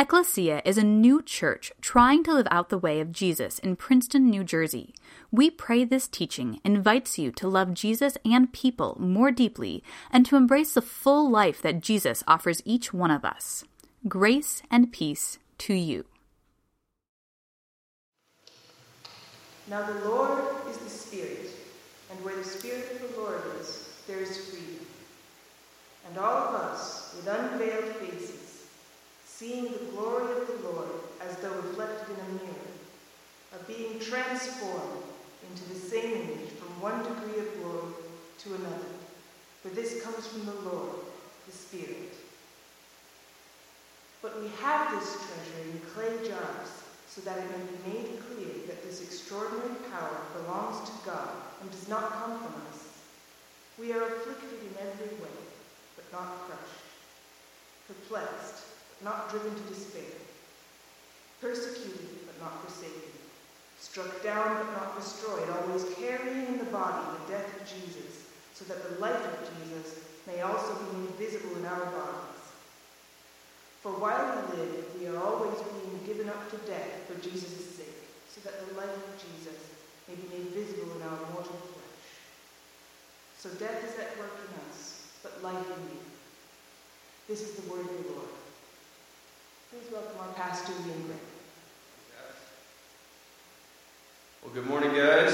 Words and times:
Ecclesia 0.00 0.62
is 0.64 0.78
a 0.78 0.82
new 0.82 1.20
church 1.20 1.72
trying 1.82 2.24
to 2.24 2.32
live 2.32 2.48
out 2.50 2.70
the 2.70 2.78
way 2.78 3.00
of 3.00 3.12
Jesus 3.12 3.58
in 3.58 3.76
Princeton, 3.76 4.30
New 4.30 4.42
Jersey. 4.42 4.94
We 5.30 5.50
pray 5.50 5.84
this 5.84 6.08
teaching 6.08 6.58
invites 6.64 7.18
you 7.18 7.30
to 7.32 7.46
love 7.46 7.74
Jesus 7.74 8.16
and 8.24 8.50
people 8.50 8.96
more 8.98 9.30
deeply 9.30 9.84
and 10.10 10.24
to 10.24 10.36
embrace 10.36 10.72
the 10.72 10.80
full 10.80 11.28
life 11.28 11.60
that 11.60 11.82
Jesus 11.82 12.24
offers 12.26 12.62
each 12.64 12.94
one 12.94 13.10
of 13.10 13.26
us. 13.26 13.64
Grace 14.08 14.62
and 14.70 14.90
peace 14.90 15.38
to 15.58 15.74
you. 15.74 16.06
Now 19.68 19.82
the 19.82 20.08
Lord 20.08 20.42
is 20.70 20.78
the 20.78 20.88
Spirit, 20.88 21.50
and 22.10 22.24
where 22.24 22.36
the 22.36 22.44
Spirit 22.44 22.90
of 22.92 23.00
the 23.10 23.20
Lord 23.20 23.42
is, 23.60 24.00
there 24.06 24.20
is 24.20 24.48
freedom. 24.48 24.86
And 26.08 26.16
all 26.16 26.48
of 26.48 26.54
us, 26.54 27.14
with 27.14 27.26
unveiled 27.26 27.96
faces, 27.96 28.39
seeing 29.40 29.72
the 29.72 29.90
glory 29.96 30.36
of 30.36 30.46
the 30.46 30.68
Lord 30.68 30.90
as 31.22 31.34
though 31.36 31.54
reflected 31.64 32.12
in 32.12 32.20
a 32.20 32.44
mirror, 32.44 32.70
are 33.54 33.64
being 33.66 33.98
transformed 33.98 35.02
into 35.48 35.64
the 35.72 35.80
same 35.80 36.12
image 36.12 36.50
from 36.60 36.68
one 36.78 36.98
degree 37.02 37.40
of 37.40 37.56
glory 37.56 37.94
to 38.36 38.54
another. 38.54 38.92
For 39.62 39.70
this 39.70 40.04
comes 40.04 40.26
from 40.26 40.44
the 40.44 40.60
Lord, 40.68 40.92
the 41.46 41.52
Spirit. 41.56 42.12
But 44.20 44.42
we 44.42 44.48
have 44.60 45.00
this 45.00 45.16
treasure 45.16 45.70
in 45.72 45.80
clay 45.88 46.28
jars 46.28 46.84
so 47.08 47.22
that 47.22 47.38
it 47.38 47.48
may 47.48 47.64
be 47.64 47.96
made 47.96 48.20
clear 48.20 48.52
that 48.66 48.84
this 48.84 49.00
extraordinary 49.00 49.80
power 49.90 50.20
belongs 50.36 50.86
to 50.86 50.94
God 51.06 51.30
and 51.62 51.70
does 51.70 51.88
not 51.88 52.12
come 52.12 52.36
from 52.36 52.60
us. 52.68 52.92
We 53.78 53.94
are 53.94 54.04
afflicted 54.04 54.60
in 54.68 54.86
every 54.86 55.16
way, 55.16 55.40
but 55.96 56.12
not 56.12 56.44
crushed, 56.44 56.84
perplexed, 57.88 58.69
not 59.02 59.30
driven 59.30 59.54
to 59.54 59.62
despair, 59.72 60.14
persecuted, 61.40 62.26
but 62.26 62.40
not 62.40 62.62
forsaken, 62.64 63.12
struck 63.78 64.22
down, 64.22 64.64
but 64.64 64.72
not 64.72 64.96
destroyed, 64.98 65.48
always 65.48 65.84
carrying 65.96 66.46
in 66.46 66.58
the 66.58 66.70
body 66.72 67.00
the 67.26 67.32
death 67.32 67.48
of 67.60 67.66
Jesus, 67.66 68.28
so 68.52 68.64
that 68.66 68.82
the 68.84 69.00
life 69.00 69.24
of 69.24 69.48
Jesus 69.48 70.04
may 70.26 70.42
also 70.42 70.74
be 70.74 70.98
made 70.98 71.16
visible 71.16 71.56
in 71.56 71.64
our 71.64 71.86
bodies. 71.86 72.40
For 73.80 73.92
while 73.92 74.44
we 74.52 74.60
live, 74.60 74.84
we 75.00 75.06
are 75.08 75.16
always 75.16 75.56
being 75.56 76.04
given 76.04 76.28
up 76.28 76.50
to 76.50 76.56
death 76.68 77.08
for 77.08 77.16
Jesus' 77.24 77.80
sake, 77.80 78.04
so 78.28 78.40
that 78.44 78.68
the 78.68 78.76
life 78.76 78.92
of 78.92 79.16
Jesus 79.16 79.56
may 80.06 80.14
be 80.14 80.28
made 80.28 80.52
visible 80.52 80.92
in 80.96 81.02
our 81.02 81.18
mortal 81.32 81.56
flesh. 81.56 81.80
So 83.38 83.48
death 83.56 83.80
is 83.80 83.98
at 83.98 84.18
work 84.18 84.36
in 84.36 84.52
us, 84.68 85.08
but 85.22 85.42
life 85.42 85.64
in 85.64 85.96
you. 85.96 86.04
This 87.26 87.40
is 87.40 87.54
the 87.54 87.70
word 87.72 87.80
of 87.80 88.04
the 88.04 88.12
Lord. 88.12 88.39
Please 89.70 89.92
welcome 89.92 90.18
our 90.18 90.34
pastor, 90.34 90.72
Ian 90.72 91.02
Gray. 91.06 91.16
Well, 94.42 94.52
good 94.52 94.66
morning, 94.66 94.90
guys. 94.90 95.32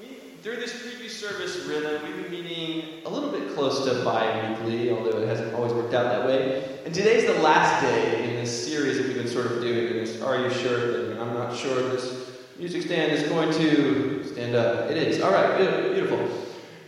We, 0.00 0.06
through 0.42 0.56
this 0.56 0.72
preview 0.72 1.10
service 1.10 1.66
rhythm, 1.66 2.02
we've 2.04 2.22
been 2.22 2.30
meeting 2.30 3.04
a 3.04 3.10
little 3.10 3.28
bit 3.30 3.54
close 3.54 3.84
to 3.84 4.02
bi-weekly, 4.02 4.92
although 4.92 5.18
it 5.18 5.28
hasn't 5.28 5.52
always 5.52 5.74
worked 5.74 5.92
out 5.92 6.04
that 6.04 6.26
way. 6.26 6.80
And 6.86 6.94
today's 6.94 7.26
the 7.26 7.42
last 7.42 7.82
day 7.82 8.30
in 8.30 8.36
this 8.36 8.66
series 8.66 8.96
that 8.96 9.06
we've 9.06 9.16
been 9.16 9.28
sort 9.28 9.44
of 9.44 9.60
doing. 9.60 9.92
This 9.92 10.22
Are 10.22 10.40
You 10.40 10.48
Sure 10.48 11.10
thing. 11.10 11.20
I'm 11.20 11.34
not 11.34 11.54
sure 11.54 11.82
this 11.90 12.30
music 12.58 12.80
stand 12.80 13.12
is 13.12 13.28
going 13.28 13.52
to 13.52 14.24
stand 14.24 14.56
up. 14.56 14.90
It 14.90 14.96
is. 14.96 15.20
All 15.20 15.32
right, 15.32 15.58
beautiful. 15.92 16.30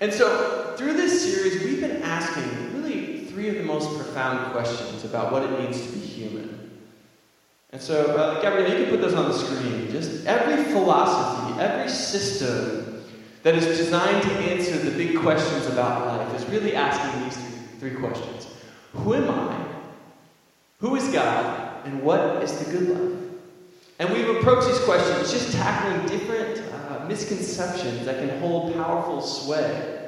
And 0.01 0.11
so, 0.11 0.75
through 0.79 0.95
this 0.95 1.23
series, 1.23 1.63
we've 1.63 1.83
been 1.83 2.01
asking 2.01 2.54
three 3.45 3.59
of 3.59 3.63
the 3.67 3.71
most 3.71 3.95
profound 3.99 4.53
questions 4.53 5.05
about 5.05 5.31
what 5.31 5.43
it 5.43 5.51
means 5.59 5.79
to 5.83 5.93
be 5.93 5.99
human. 5.99 6.71
And 7.73 7.83
so, 7.83 8.17
uh, 8.17 8.41
Gabrielle, 8.41 8.71
you 8.71 8.87
can 8.87 8.91
put 8.91 9.03
those 9.03 9.13
on 9.13 9.31
the 9.31 9.37
screen. 9.37 9.91
Just 9.91 10.25
every 10.25 10.65
philosophy, 10.73 11.61
every 11.61 11.91
system 11.91 13.05
that 13.43 13.55
is 13.55 13.67
designed 13.67 14.23
to 14.23 14.31
answer 14.51 14.79
the 14.79 14.93
big 14.93 15.19
questions 15.19 15.67
about 15.67 16.07
life 16.07 16.41
is 16.41 16.49
really 16.49 16.75
asking 16.75 17.23
these 17.23 17.37
three, 17.37 17.91
three 17.91 18.01
questions 18.01 18.47
Who 18.95 19.13
am 19.13 19.29
I? 19.29 19.67
Who 20.79 20.97
is 20.97 21.07
God? 21.13 21.85
And 21.85 22.03
what 22.03 22.43
is 22.43 22.53
the 22.65 22.73
good 22.73 22.89
life? 22.89 23.21
And 23.99 24.11
we've 24.11 24.37
approached 24.37 24.69
these 24.69 24.81
questions 24.85 25.31
just 25.31 25.53
tackling 25.53 26.07
different 26.09 26.63
uh, 26.73 27.05
misconceptions 27.07 28.07
that 28.07 28.27
can 28.27 28.41
hold 28.41 28.73
powerful 28.73 29.21
sway. 29.21 30.04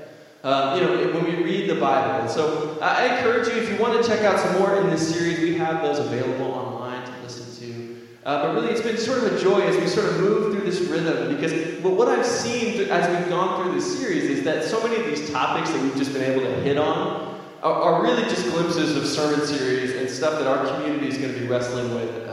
Uh, 0.47 0.77
you 0.77 0.81
know, 0.81 1.13
when 1.13 1.25
we 1.25 1.43
read 1.43 1.69
the 1.69 1.75
Bible. 1.75 2.21
And 2.21 2.31
so 2.31 2.79
I 2.81 3.17
encourage 3.17 3.49
you, 3.49 3.55
if 3.55 3.69
you 3.69 3.77
want 3.79 4.01
to 4.01 4.09
check 4.09 4.21
out 4.21 4.39
some 4.39 4.61
more 4.61 4.81
in 4.81 4.89
this 4.89 5.13
series, 5.13 5.41
we 5.41 5.57
have 5.57 5.83
those 5.83 5.99
available 5.99 6.53
online 6.53 7.05
to 7.05 7.13
listen 7.25 7.53
to. 7.67 8.07
uh, 8.25 8.43
but 8.45 8.55
really, 8.55 8.71
it's 8.71 8.81
been 8.81 8.97
sort 8.97 9.25
of 9.25 9.33
a 9.33 9.41
joy 9.41 9.63
as 9.63 9.77
we 9.77 9.89
sort 9.89 10.07
of 10.07 10.21
move 10.21 10.53
through 10.53 10.65
this 10.65 10.83
rhythm 10.83 11.35
because 11.35 11.83
what 11.83 12.07
I've 12.07 12.25
seen 12.25 12.89
as 12.89 13.19
we've 13.19 13.29
gone 13.29 13.61
through 13.61 13.75
this 13.75 13.99
series 13.99 14.23
is 14.23 14.45
that 14.45 14.63
so 14.63 14.81
many 14.87 14.95
of 15.01 15.07
these 15.07 15.29
topics 15.33 15.71
that 15.71 15.83
we've 15.83 15.97
just 15.97 16.13
been 16.13 16.23
able 16.23 16.43
to 16.43 16.61
hit 16.61 16.79
on 16.79 17.41
are, 17.65 17.73
are 17.73 18.03
really 18.05 18.23
just 18.23 18.45
glimpses 18.51 18.95
of 18.95 19.05
sermon 19.05 19.45
series 19.45 19.97
and 19.97 20.09
stuff 20.09 20.39
that 20.39 20.47
our 20.47 20.65
community 20.77 21.09
is 21.09 21.19
going 21.19 21.35
to 21.35 21.41
be 21.41 21.49
wrestling 21.49 21.93
with 21.93 22.26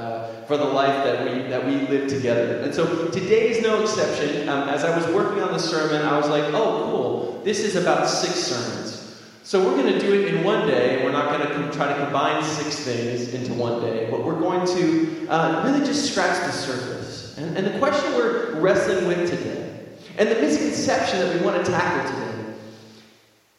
for 0.53 0.57
the 0.57 0.71
life 0.71 1.03
that 1.03 1.25
we 1.25 1.41
that 1.49 1.65
we 1.65 1.77
live 1.87 2.07
together. 2.07 2.59
And 2.59 2.73
so 2.73 3.07
today 3.07 3.49
is 3.49 3.63
no 3.63 3.81
exception. 3.81 4.47
Um, 4.47 4.69
as 4.69 4.83
I 4.83 4.95
was 4.95 5.07
working 5.07 5.41
on 5.41 5.51
the 5.51 5.57
sermon, 5.57 6.05
I 6.05 6.15
was 6.15 6.29
like, 6.29 6.43
"Oh, 6.53 6.83
cool! 6.85 7.41
This 7.43 7.61
is 7.61 7.75
about 7.75 8.07
six 8.07 8.35
sermons." 8.35 9.19
So 9.41 9.65
we're 9.65 9.81
going 9.81 9.91
to 9.91 9.99
do 9.99 10.13
it 10.13 10.31
in 10.31 10.43
one 10.43 10.67
day. 10.67 11.03
We're 11.03 11.11
not 11.11 11.29
going 11.29 11.47
to 11.47 11.53
com- 11.55 11.71
try 11.71 11.87
to 11.87 11.95
combine 11.95 12.43
six 12.43 12.79
things 12.81 13.33
into 13.33 13.53
one 13.53 13.81
day, 13.81 14.07
but 14.11 14.23
we're 14.23 14.39
going 14.39 14.65
to 14.77 15.27
uh, 15.27 15.63
really 15.65 15.83
just 15.85 16.11
scratch 16.11 16.37
the 16.45 16.51
surface. 16.51 17.35
And, 17.37 17.57
and 17.57 17.65
the 17.65 17.77
question 17.79 18.13
we're 18.13 18.59
wrestling 18.59 19.07
with 19.07 19.29
today, 19.29 19.87
and 20.19 20.29
the 20.29 20.39
misconception 20.39 21.19
that 21.19 21.35
we 21.35 21.43
want 21.43 21.65
to 21.65 21.71
tackle 21.71 22.11
today, 22.11 22.53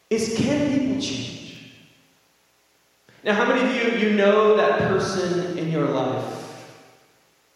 is 0.09 0.37
can 0.37 0.71
people 0.71 1.01
change? 1.01 1.73
Now, 3.25 3.33
how 3.33 3.53
many 3.53 3.67
of 3.67 3.75
you 3.75 4.07
you 4.07 4.15
know 4.15 4.55
that 4.55 4.79
person 4.79 5.57
in 5.57 5.69
your 5.69 5.89
life 5.89 6.34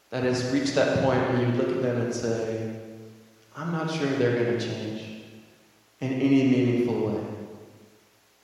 that 0.10 0.24
has 0.24 0.52
reached 0.52 0.76
that 0.76 1.04
point 1.04 1.20
where 1.30 1.42
you 1.42 1.48
look 1.54 1.70
at 1.70 1.82
them 1.82 2.02
and 2.02 2.14
say, 2.14 2.80
"I'm 3.56 3.72
not 3.72 3.92
sure 3.92 4.08
they're 4.08 4.44
going 4.44 4.58
to 4.58 4.66
change 4.66 5.24
in 6.02 6.14
any 6.14 6.44
meaningful 6.48 7.08
way." 7.08 7.24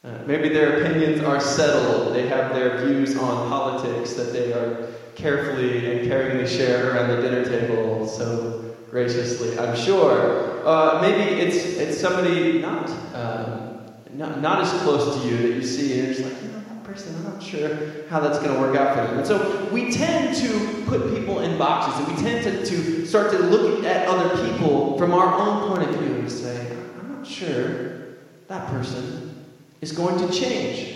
Uh, 0.04 0.24
maybe 0.28 0.50
their 0.50 0.82
opinions 0.82 1.22
are 1.24 1.40
settled. 1.40 2.14
They 2.14 2.28
have 2.28 2.54
their 2.54 2.86
views 2.86 3.18
on 3.18 3.50
politics 3.50 4.14
that 4.14 4.32
they 4.34 4.54
are 4.54 4.88
carefully 5.16 5.92
and 5.92 6.08
caringly 6.08 6.48
share 6.48 6.92
around 6.92 7.10
the 7.10 7.22
dinner 7.22 7.44
table 7.44 8.08
so 8.08 8.76
graciously, 8.92 9.58
I'm 9.58 9.76
sure. 9.76 10.66
Uh, 10.66 11.02
maybe 11.02 11.42
it's, 11.42 11.58
it's 11.78 12.00
somebody 12.00 12.60
not, 12.60 12.90
um, 13.14 13.82
not, 14.14 14.42
not 14.42 14.62
as 14.62 14.72
close 14.84 15.22
to 15.22 15.28
you 15.28 15.38
that 15.38 15.56
you 15.56 15.64
see, 15.64 15.94
and 15.94 16.08
you're 16.08 16.14
just 16.16 16.24
like, 16.24 16.44
you 16.44 16.50
know, 16.50 16.65
person, 16.86 17.16
I'm 17.16 17.34
not 17.34 17.42
sure 17.42 17.70
how 18.10 18.20
that's 18.20 18.40
going 18.40 18.54
to 18.54 18.60
work 18.60 18.76
out 18.76 18.96
for 18.96 19.02
them. 19.02 19.18
And 19.18 19.28
so 19.28 19.68
we 19.72 19.92
tend 19.92 20.36
to 20.38 20.84
put 20.86 21.16
people 21.16 21.40
in 21.40 21.58
boxes, 21.58 22.08
and 22.08 22.16
we 22.16 22.22
tend 22.22 22.44
to, 22.44 22.66
to 22.66 23.06
start 23.06 23.32
to 23.32 23.40
look 23.40 23.84
at 23.84 24.08
other 24.08 24.48
people 24.48 24.98
from 24.98 25.14
our 25.14 25.34
own 25.34 25.68
point 25.70 25.90
of 25.90 25.96
view 26.00 26.16
and 26.16 26.32
say, 26.32 26.72
I'm 27.00 27.18
not 27.18 27.28
sure 27.28 28.16
that 28.48 28.68
person 28.70 29.46
is 29.82 29.92
going 29.92 30.18
to 30.26 30.34
change. 30.34 30.96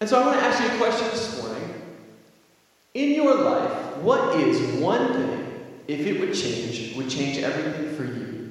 And 0.00 0.08
so 0.08 0.20
I 0.20 0.26
want 0.26 0.38
to 0.38 0.44
ask 0.44 0.62
you 0.62 0.74
a 0.74 0.78
question 0.78 1.06
this 1.08 1.42
morning. 1.42 1.82
In 2.94 3.10
your 3.10 3.34
life, 3.34 3.96
what 3.98 4.40
is 4.40 4.80
one 4.80 5.12
thing, 5.12 5.64
if 5.86 6.00
it 6.00 6.20
would 6.20 6.34
change, 6.34 6.96
would 6.96 7.10
change 7.10 7.38
everything 7.38 7.94
for 7.94 8.04
you? 8.04 8.50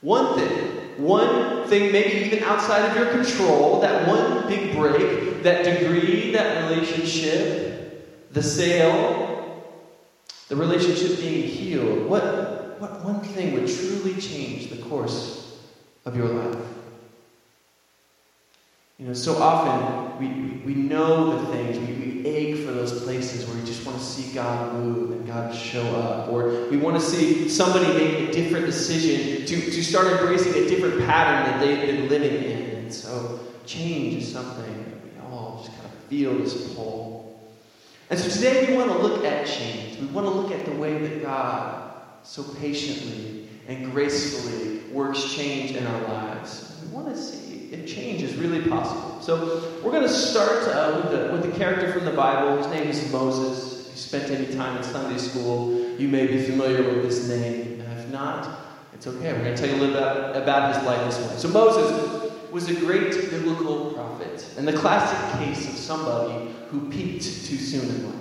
One 0.00 0.38
thing, 0.38 0.71
one 0.98 1.66
thing 1.66 1.92
maybe 1.92 2.26
even 2.26 2.44
outside 2.44 2.90
of 2.90 2.96
your 2.96 3.10
control, 3.10 3.80
that 3.80 4.06
one 4.08 4.46
big 4.48 4.76
break, 4.76 5.42
that 5.42 5.64
degree, 5.64 6.32
that 6.32 6.68
relationship, 6.68 8.30
the 8.32 8.42
sale, 8.42 9.62
the 10.48 10.56
relationship 10.56 11.18
being 11.18 11.46
healed. 11.46 12.06
What, 12.08 12.78
what 12.78 13.04
one 13.04 13.20
thing 13.20 13.54
would 13.54 13.68
truly 13.68 14.20
change 14.20 14.70
the 14.70 14.82
course 14.82 15.56
of 16.04 16.16
your 16.16 16.28
life? 16.28 16.66
You 18.98 19.06
know, 19.08 19.14
so 19.14 19.42
often 19.42 20.18
we, 20.18 20.62
we 20.64 20.74
know 20.74 21.36
the 21.36 21.46
things, 21.52 21.78
we, 21.78 22.01
ache 22.26 22.64
for 22.64 22.72
those 22.72 23.02
places 23.04 23.46
where 23.46 23.56
we 23.56 23.64
just 23.64 23.84
want 23.86 23.98
to 23.98 24.04
see 24.04 24.32
God 24.32 24.74
move 24.74 25.12
and 25.12 25.26
God 25.26 25.54
show 25.54 25.84
up, 25.96 26.28
or 26.28 26.68
we 26.70 26.76
want 26.76 26.96
to 26.96 27.02
see 27.02 27.48
somebody 27.48 27.86
make 27.94 28.28
a 28.28 28.32
different 28.32 28.66
decision 28.66 29.46
to, 29.46 29.70
to 29.70 29.82
start 29.82 30.06
embracing 30.06 30.52
a 30.54 30.68
different 30.68 31.04
pattern 31.06 31.50
that 31.50 31.60
they've 31.60 31.86
been 31.86 32.08
living 32.08 32.42
in. 32.44 32.76
And 32.76 32.92
so 32.92 33.40
change 33.66 34.22
is 34.22 34.32
something 34.32 34.64
that 34.64 35.04
we 35.04 35.10
all 35.20 35.62
just 35.64 35.76
kind 35.76 35.92
of 35.92 35.98
feel 36.08 36.36
this 36.38 36.74
pull. 36.74 37.50
And 38.10 38.18
so 38.18 38.28
today 38.28 38.68
we 38.68 38.76
want 38.76 38.90
to 38.90 38.98
look 38.98 39.24
at 39.24 39.46
change. 39.46 39.98
We 39.98 40.06
want 40.06 40.26
to 40.26 40.32
look 40.32 40.52
at 40.52 40.66
the 40.66 40.72
way 40.72 40.98
that 40.98 41.22
God 41.22 41.92
so 42.24 42.42
patiently 42.42 43.48
and 43.68 43.90
gracefully 43.92 44.80
works 44.92 45.34
change 45.34 45.72
in 45.72 45.86
our 45.86 46.02
lives. 46.02 46.78
We 46.82 46.94
want 46.94 47.08
to 47.08 47.16
see 47.20 47.41
if 47.72 47.86
change 47.86 48.22
is 48.22 48.34
really 48.34 48.68
possible. 48.68 49.20
So 49.22 49.64
we're 49.82 49.92
going 49.92 50.02
to 50.02 50.08
start 50.08 50.68
uh, 50.68 51.00
with, 51.00 51.10
the, 51.10 51.32
with 51.32 51.50
the 51.50 51.58
character 51.58 51.90
from 51.90 52.04
the 52.04 52.12
Bible. 52.12 52.58
His 52.58 52.66
name 52.66 52.86
is 52.86 53.10
Moses. 53.10 53.86
If 53.86 53.92
you 53.92 53.96
spent 53.96 54.30
any 54.30 54.54
time 54.54 54.76
in 54.76 54.82
Sunday 54.82 55.18
school, 55.18 55.96
you 55.98 56.08
may 56.08 56.26
be 56.26 56.42
familiar 56.42 56.82
with 56.82 57.02
this 57.02 57.28
name. 57.28 57.80
And 57.80 57.98
if 57.98 58.08
not, 58.10 58.58
it's 58.92 59.06
okay. 59.06 59.32
We're 59.32 59.44
going 59.44 59.56
to 59.56 59.60
tell 59.60 59.70
you 59.70 59.76
a 59.76 59.80
little 59.80 59.94
bit 59.94 60.02
about, 60.02 60.36
about 60.36 60.74
his 60.74 60.84
life 60.84 61.04
this 61.06 61.18
morning. 61.20 61.38
So 61.38 61.48
Moses 61.48 62.32
was 62.52 62.68
a 62.68 62.74
great 62.74 63.30
biblical 63.30 63.92
prophet 63.92 64.46
and 64.58 64.68
the 64.68 64.74
classic 64.74 65.40
case 65.40 65.66
of 65.66 65.74
somebody 65.76 66.54
who 66.68 66.90
peaked 66.90 67.22
too 67.22 67.56
soon 67.56 67.88
in 67.88 68.06
life. 68.06 68.20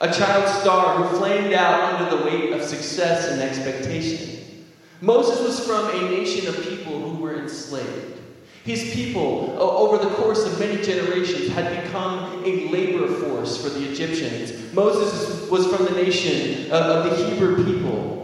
A 0.00 0.12
child 0.12 0.48
star 0.60 0.96
who 0.96 1.18
flamed 1.18 1.52
out 1.52 1.94
under 1.94 2.16
the 2.16 2.24
weight 2.24 2.52
of 2.52 2.64
success 2.64 3.30
and 3.30 3.40
expectation. 3.40 4.64
Moses 5.00 5.40
was 5.40 5.64
from 5.64 5.88
a 5.90 6.10
nation 6.10 6.48
of 6.48 6.56
people 6.64 6.98
who 6.98 7.22
were 7.22 7.38
enslaved. 7.38 8.19
His 8.64 8.92
people, 8.94 9.56
over 9.58 9.96
the 9.96 10.14
course 10.16 10.44
of 10.44 10.58
many 10.58 10.82
generations, 10.82 11.48
had 11.48 11.82
become 11.82 12.44
a 12.44 12.68
labor 12.68 13.06
force 13.06 13.62
for 13.62 13.70
the 13.70 13.90
Egyptians. 13.90 14.72
Moses 14.74 15.48
was 15.50 15.66
from 15.66 15.86
the 15.86 15.92
nation 15.92 16.70
of 16.70 17.04
the 17.04 17.16
Hebrew 17.16 17.64
people. 17.64 18.20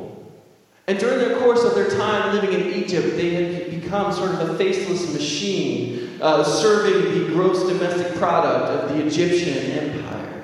And 0.88 0.98
during 0.98 1.28
the 1.28 1.36
course 1.40 1.64
of 1.64 1.74
their 1.74 1.90
time 1.90 2.34
living 2.34 2.52
in 2.52 2.74
Egypt, 2.74 3.16
they 3.16 3.30
had 3.30 3.70
become 3.82 4.12
sort 4.12 4.30
of 4.30 4.50
a 4.50 4.58
faceless 4.58 5.12
machine, 5.12 6.18
uh, 6.20 6.44
serving 6.44 7.12
the 7.12 7.32
gross 7.32 7.66
domestic 7.66 8.14
product 8.16 8.66
of 8.66 8.90
the 8.90 9.04
Egyptian 9.04 9.58
empire. 9.72 10.35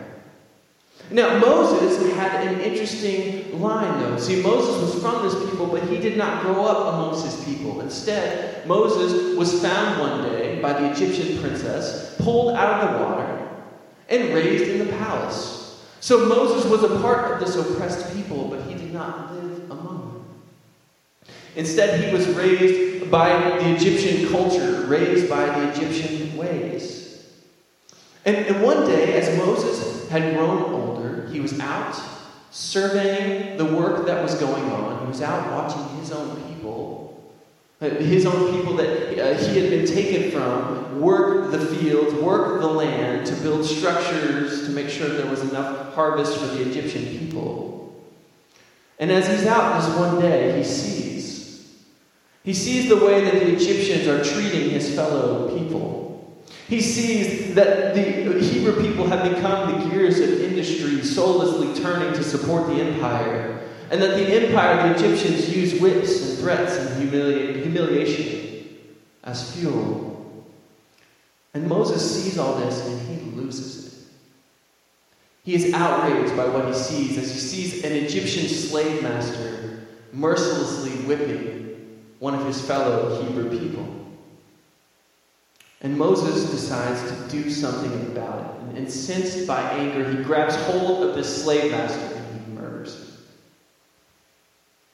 Now, 1.12 1.38
Moses 1.38 2.14
had 2.14 2.46
an 2.46 2.60
interesting 2.60 3.60
line, 3.60 4.00
though. 4.00 4.16
See, 4.16 4.42
Moses 4.42 4.80
was 4.80 5.02
from 5.02 5.22
this 5.22 5.50
people, 5.50 5.66
but 5.66 5.82
he 5.84 5.98
did 5.98 6.16
not 6.16 6.42
grow 6.42 6.64
up 6.64 6.94
amongst 6.94 7.26
his 7.26 7.44
people. 7.44 7.82
Instead, 7.82 8.66
Moses 8.66 9.36
was 9.36 9.60
found 9.60 10.00
one 10.00 10.30
day 10.30 10.58
by 10.62 10.72
the 10.72 10.90
Egyptian 10.90 11.38
princess, 11.38 12.16
pulled 12.18 12.54
out 12.54 12.82
of 12.82 12.92
the 12.92 13.04
water, 13.04 13.48
and 14.08 14.32
raised 14.34 14.64
in 14.64 14.78
the 14.78 14.92
palace. 14.96 15.84
So 16.00 16.26
Moses 16.26 16.70
was 16.70 16.82
a 16.82 17.00
part 17.00 17.32
of 17.32 17.40
this 17.46 17.56
oppressed 17.56 18.14
people, 18.16 18.48
but 18.48 18.62
he 18.62 18.74
did 18.74 18.94
not 18.94 19.34
live 19.34 19.70
among 19.70 19.98
them. 19.98 21.34
Instead, 21.56 22.02
he 22.02 22.12
was 22.12 22.26
raised 22.28 23.10
by 23.10 23.28
the 23.58 23.74
Egyptian 23.74 24.30
culture, 24.30 24.86
raised 24.86 25.28
by 25.28 25.44
the 25.44 25.72
Egyptian 25.72 26.34
ways. 26.38 27.11
And, 28.24 28.36
and 28.36 28.62
one 28.62 28.86
day, 28.86 29.14
as 29.14 29.36
Moses 29.36 30.08
had 30.08 30.34
grown 30.34 30.62
older, 30.72 31.26
he 31.28 31.40
was 31.40 31.58
out 31.58 32.00
surveying 32.52 33.56
the 33.56 33.64
work 33.64 34.06
that 34.06 34.22
was 34.22 34.34
going 34.34 34.64
on. 34.64 35.00
He 35.00 35.06
was 35.06 35.22
out 35.22 35.50
watching 35.50 35.98
his 35.98 36.12
own 36.12 36.36
people, 36.48 37.34
uh, 37.80 37.88
his 37.88 38.26
own 38.26 38.54
people 38.54 38.76
that 38.76 39.18
uh, 39.18 39.38
he 39.38 39.58
had 39.58 39.70
been 39.70 39.86
taken 39.86 40.30
from, 40.30 41.00
work 41.00 41.50
the 41.50 41.58
fields, 41.58 42.14
work 42.14 42.60
the 42.60 42.68
land 42.68 43.26
to 43.26 43.34
build 43.36 43.64
structures 43.64 44.66
to 44.66 44.70
make 44.70 44.90
sure 44.90 45.08
there 45.08 45.30
was 45.30 45.40
enough 45.40 45.94
harvest 45.94 46.38
for 46.38 46.46
the 46.46 46.68
Egyptian 46.68 47.18
people. 47.18 47.72
And 48.98 49.10
as 49.10 49.26
he's 49.26 49.46
out 49.46 49.80
this 49.80 49.98
one 49.98 50.20
day, 50.20 50.58
he 50.58 50.62
sees. 50.62 51.74
He 52.44 52.54
sees 52.54 52.88
the 52.88 52.96
way 52.96 53.24
that 53.24 53.34
the 53.34 53.54
Egyptians 53.54 54.06
are 54.06 54.22
treating 54.22 54.70
his 54.70 54.94
fellow 54.94 55.58
people. 55.58 56.01
He 56.68 56.80
sees 56.80 57.54
that 57.54 57.94
the 57.94 58.00
Hebrew 58.00 58.80
people 58.80 59.06
have 59.06 59.34
become 59.34 59.72
the 59.72 59.90
gears 59.90 60.20
of 60.20 60.40
industry 60.40 61.02
soullessly 61.02 61.82
turning 61.82 62.14
to 62.14 62.22
support 62.22 62.66
the 62.68 62.80
empire, 62.80 63.60
and 63.90 64.00
that 64.00 64.16
the 64.16 64.26
empire, 64.26 64.88
the 64.88 64.94
Egyptians, 64.94 65.54
use 65.54 65.80
whips 65.80 66.30
and 66.30 66.38
threats 66.38 66.76
and 66.76 67.10
humili- 67.10 67.62
humiliation 67.62 68.78
as 69.24 69.54
fuel. 69.54 70.12
And 71.54 71.66
Moses 71.68 72.24
sees 72.24 72.38
all 72.38 72.54
this 72.56 72.86
and 72.86 73.00
he 73.08 73.30
loses 73.36 73.86
it. 73.86 73.92
He 75.44 75.54
is 75.54 75.74
outraged 75.74 76.36
by 76.36 76.46
what 76.46 76.66
he 76.68 76.74
sees 76.74 77.18
as 77.18 77.32
he 77.32 77.38
sees 77.38 77.84
an 77.84 77.92
Egyptian 77.92 78.48
slave 78.48 79.02
master 79.02 79.86
mercilessly 80.12 80.92
whipping 81.06 81.98
one 82.18 82.34
of 82.34 82.46
his 82.46 82.60
fellow 82.64 83.22
Hebrew 83.22 83.50
people. 83.58 84.01
And 85.82 85.98
Moses 85.98 86.48
decides 86.48 87.02
to 87.10 87.28
do 87.28 87.50
something 87.50 87.92
about 88.12 88.38
it. 88.38 88.62
And 88.62 88.78
incensed 88.78 89.46
by 89.48 89.60
anger, 89.72 90.08
he 90.08 90.22
grabs 90.22 90.54
hold 90.54 91.02
of 91.02 91.16
this 91.16 91.42
slave 91.42 91.72
master 91.72 91.98
and 91.98 92.40
he 92.40 92.52
murders 92.52 92.96
him. 92.96 93.08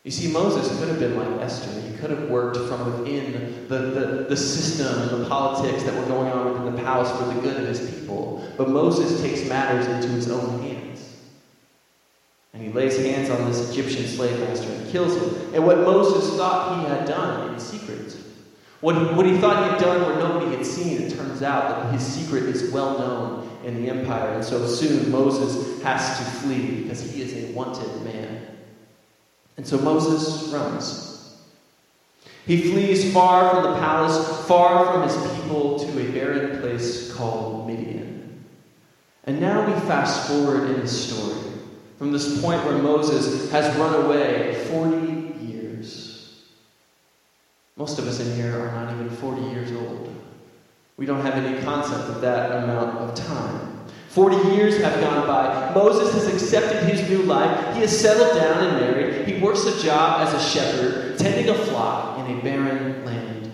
You 0.03 0.11
see, 0.11 0.33
Moses 0.33 0.67
could 0.79 0.89
have 0.89 0.99
been 0.99 1.17
like 1.17 1.43
Esther. 1.43 1.79
He 1.83 1.95
could 1.99 2.09
have 2.09 2.31
worked 2.31 2.57
from 2.57 3.03
within 3.03 3.69
the, 3.69 3.77
the, 3.77 4.27
the 4.31 4.37
system 4.37 5.03
and 5.03 5.23
the 5.23 5.29
politics 5.29 5.83
that 5.83 5.95
were 5.95 6.07
going 6.07 6.33
on 6.33 6.53
within 6.53 6.75
the 6.75 6.83
palace 6.83 7.11
for 7.19 7.35
the 7.35 7.41
good 7.43 7.61
of 7.61 7.69
his 7.69 7.91
people. 7.91 8.51
But 8.57 8.71
Moses 8.71 9.21
takes 9.21 9.47
matters 9.47 9.87
into 9.87 10.09
his 10.09 10.31
own 10.31 10.63
hands. 10.63 11.17
And 12.55 12.63
he 12.63 12.73
lays 12.73 12.97
hands 12.97 13.29
on 13.29 13.45
this 13.45 13.71
Egyptian 13.71 14.07
slave 14.07 14.41
master 14.41 14.73
and 14.73 14.91
kills 14.91 15.15
him. 15.15 15.55
And 15.55 15.67
what 15.67 15.79
Moses 15.81 16.35
thought 16.39 16.81
he 16.81 16.89
had 16.89 17.07
done 17.07 17.53
in 17.53 17.61
secret 17.61 18.18
what 18.81 19.17
what 19.17 19.27
he 19.27 19.37
thought 19.39 19.65
he 19.65 19.71
had 19.71 19.81
done 19.81 20.03
where 20.03 20.19
nobody 20.19 20.57
had 20.57 20.65
seen, 20.65 21.03
it 21.03 21.15
turns 21.15 21.43
out 21.43 21.69
that 21.69 21.93
his 21.93 22.03
secret 22.03 22.45
is 22.45 22.71
well 22.71 22.99
known 22.99 23.49
in 23.65 23.83
the 23.83 23.91
empire. 23.91 24.35
And 24.35 24.45
so 24.45 24.67
soon 24.67 25.11
Moses 25.11 25.83
has 25.83 26.19
to 26.19 26.25
flee 26.25 26.83
because 26.83 27.01
he 27.11 27.23
is 27.23 27.35
a 27.35 27.53
wanted 27.53 28.03
man. 28.03 28.47
And 29.57 29.67
so 29.67 29.79
Moses 29.79 30.53
runs. 30.53 31.37
He 32.47 32.71
flees 32.71 33.13
far 33.13 33.51
from 33.51 33.63
the 33.65 33.79
palace, 33.79 34.47
far 34.47 34.93
from 34.93 35.03
his 35.03 35.17
people, 35.35 35.79
to 35.81 36.09
a 36.09 36.13
barren 36.13 36.61
place 36.61 37.13
called 37.13 37.67
Midian. 37.67 38.45
And 39.25 39.41
now 39.41 39.67
we 39.67 39.73
fast 39.81 40.29
forward 40.29 40.71
in 40.71 40.81
the 40.81 40.89
story 40.89 41.53
from 41.99 42.13
this 42.13 42.41
point 42.41 42.65
where 42.65 42.79
Moses 42.79 43.51
has 43.51 43.77
run 43.77 44.07
away 44.07 44.65
40 44.71 45.18
most 47.79 48.01
of 48.01 48.09
us 48.09 48.19
in 48.19 48.35
here 48.35 48.59
are 48.59 48.73
not 48.73 48.93
even 48.93 49.09
40 49.09 49.41
years 49.43 49.71
old. 49.71 50.13
We 50.97 51.07
don't 51.07 51.21
have 51.21 51.35
any 51.35 51.63
concept 51.63 52.11
of 52.11 52.21
that 52.23 52.65
amount 52.65 52.99
of 52.99 53.15
time. 53.15 53.87
40 54.09 54.57
years 54.57 54.79
have 54.79 55.01
gone 55.01 55.29
by. 55.29 55.73
Moses 55.75 56.13
has 56.13 56.27
accepted 56.27 56.83
his 56.83 57.09
new 57.09 57.23
life. 57.23 57.75
He 57.77 57.83
has 57.83 57.97
settled 57.97 58.37
down 58.37 58.65
and 58.65 58.81
married. 58.81 59.29
He 59.29 59.41
works 59.41 59.65
a 59.65 59.81
job 59.81 60.27
as 60.27 60.35
a 60.35 60.41
shepherd, 60.41 61.19
tending 61.19 61.49
a 61.51 61.55
flock 61.55 62.19
in 62.19 62.37
a 62.37 62.43
barren 62.43 63.05
land. 63.05 63.53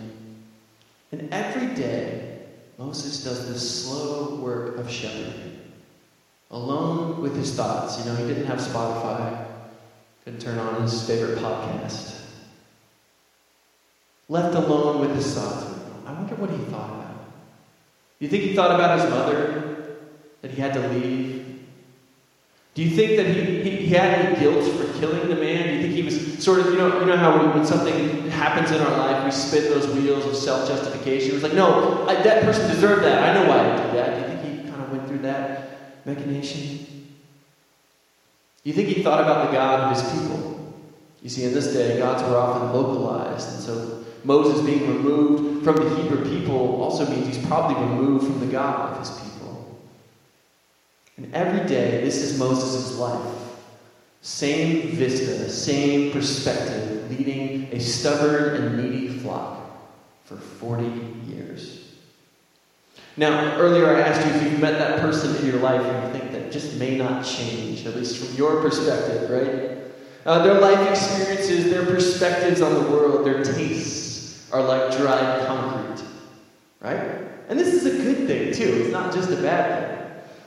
And 1.12 1.28
every 1.30 1.74
day, 1.74 2.46
Moses 2.78 3.22
does 3.22 3.46
this 3.46 3.84
slow 3.84 4.36
work 4.36 4.78
of 4.78 4.90
shepherding, 4.90 5.60
alone 6.50 7.20
with 7.20 7.36
his 7.36 7.54
thoughts. 7.54 7.98
You 7.98 8.06
know, 8.06 8.16
he 8.16 8.26
didn't 8.26 8.46
have 8.46 8.58
Spotify, 8.58 9.46
couldn't 10.24 10.40
turn 10.40 10.58
on 10.58 10.80
his 10.80 11.06
favorite 11.06 11.38
podcast. 11.38 12.23
Left 14.28 14.54
alone 14.54 15.00
with 15.00 15.14
his 15.14 15.34
thoughts. 15.34 15.66
I 16.06 16.12
wonder 16.12 16.34
what 16.36 16.50
he 16.50 16.56
thought 16.56 16.90
about. 16.90 17.14
Do 18.18 18.24
you 18.24 18.28
think 18.28 18.44
he 18.44 18.54
thought 18.54 18.74
about 18.74 18.98
his 18.98 19.10
mother? 19.10 19.96
That 20.42 20.50
he 20.50 20.60
had 20.60 20.74
to 20.74 20.88
leave? 20.88 21.44
Do 22.74 22.82
you 22.82 22.90
think 22.90 23.16
that 23.16 23.26
he, 23.26 23.62
he, 23.62 23.86
he, 23.86 23.86
had 23.86 24.18
any 24.18 24.40
guilt 24.40 24.64
for 24.74 24.98
killing 24.98 25.28
the 25.28 25.36
man? 25.36 25.68
Do 25.68 25.74
you 25.74 25.82
think 25.82 25.94
he 25.94 26.02
was 26.02 26.42
sort 26.42 26.58
of, 26.58 26.66
you 26.66 26.76
know, 26.76 27.00
you 27.00 27.06
know 27.06 27.16
how 27.16 27.40
we, 27.40 27.46
when 27.48 27.64
something 27.64 28.28
happens 28.30 28.72
in 28.72 28.80
our 28.80 28.90
life, 28.98 29.24
we 29.24 29.30
spin 29.30 29.64
those 29.64 29.86
wheels 29.88 30.26
of 30.26 30.34
self 30.34 30.66
justification? 30.68 31.30
It 31.30 31.34
was 31.34 31.42
like, 31.44 31.54
no, 31.54 32.04
I, 32.08 32.20
that 32.22 32.42
person 32.42 32.68
deserved 32.68 33.04
that. 33.04 33.22
I 33.22 33.40
know 33.40 33.48
why 33.48 33.60
I 33.60 33.76
did 33.76 33.94
that. 33.94 34.14
Do 34.14 34.20
you 34.20 34.40
think 34.42 34.64
he 34.64 34.70
kind 34.70 34.82
of 34.82 34.90
went 34.90 35.06
through 35.06 35.18
that 35.18 36.04
machination? 36.04 36.78
Do 38.64 38.70
you 38.70 38.72
think 38.72 38.88
he 38.88 39.02
thought 39.02 39.20
about 39.20 39.46
the 39.46 39.52
God 39.56 39.80
of 39.80 39.96
his 39.96 40.12
people? 40.12 40.74
You 41.22 41.28
see, 41.28 41.44
in 41.44 41.54
this 41.54 41.72
day, 41.72 41.98
gods 41.98 42.22
were 42.24 42.36
often 42.36 42.72
localized, 42.72 43.54
and 43.54 43.62
so 43.62 44.03
Moses 44.24 44.64
being 44.64 44.88
removed 44.88 45.64
from 45.64 45.76
the 45.76 45.96
Hebrew 45.96 46.24
people 46.28 46.82
also 46.82 47.06
means 47.08 47.36
he's 47.36 47.46
probably 47.46 47.82
removed 47.82 48.26
from 48.26 48.40
the 48.40 48.46
God 48.46 48.92
of 48.92 48.98
his 48.98 49.10
people. 49.20 49.78
And 51.16 51.32
every 51.34 51.66
day, 51.68 52.00
this 52.02 52.16
is 52.16 52.38
Moses' 52.38 52.98
life. 52.98 53.34
Same 54.22 54.88
vista, 54.92 55.50
same 55.50 56.10
perspective, 56.10 57.10
leading 57.10 57.64
a 57.72 57.78
stubborn 57.78 58.54
and 58.54 58.76
needy 58.78 59.18
flock 59.18 59.60
for 60.24 60.36
40 60.36 60.84
years. 61.26 61.92
Now, 63.16 63.56
earlier 63.58 63.94
I 63.94 64.00
asked 64.00 64.26
you 64.26 64.32
if 64.32 64.42
you've 64.42 64.60
met 64.60 64.78
that 64.78 65.00
person 65.00 65.36
in 65.36 65.46
your 65.46 65.60
life 65.60 65.80
and 65.80 66.14
you 66.14 66.18
think 66.18 66.32
that 66.32 66.50
just 66.50 66.76
may 66.78 66.96
not 66.96 67.24
change, 67.24 67.86
at 67.86 67.94
least 67.94 68.16
from 68.16 68.34
your 68.34 68.60
perspective, 68.60 69.30
right? 69.30 69.78
Uh, 70.26 70.42
their 70.42 70.60
life 70.60 70.88
experiences, 70.88 71.70
their 71.70 71.84
perspectives 71.84 72.60
on 72.60 72.74
the 72.74 72.90
world, 72.90 73.24
their 73.26 73.44
tastes, 73.44 74.03
are 74.54 74.62
like 74.62 74.96
dried 74.96 75.46
concrete. 75.46 76.06
Right? 76.80 77.20
And 77.48 77.58
this 77.58 77.74
is 77.74 77.86
a 77.86 78.02
good 78.02 78.26
thing, 78.26 78.52
too. 78.52 78.82
It's 78.84 78.92
not 78.92 79.12
just 79.12 79.30
a 79.30 79.36
bad 79.36 79.68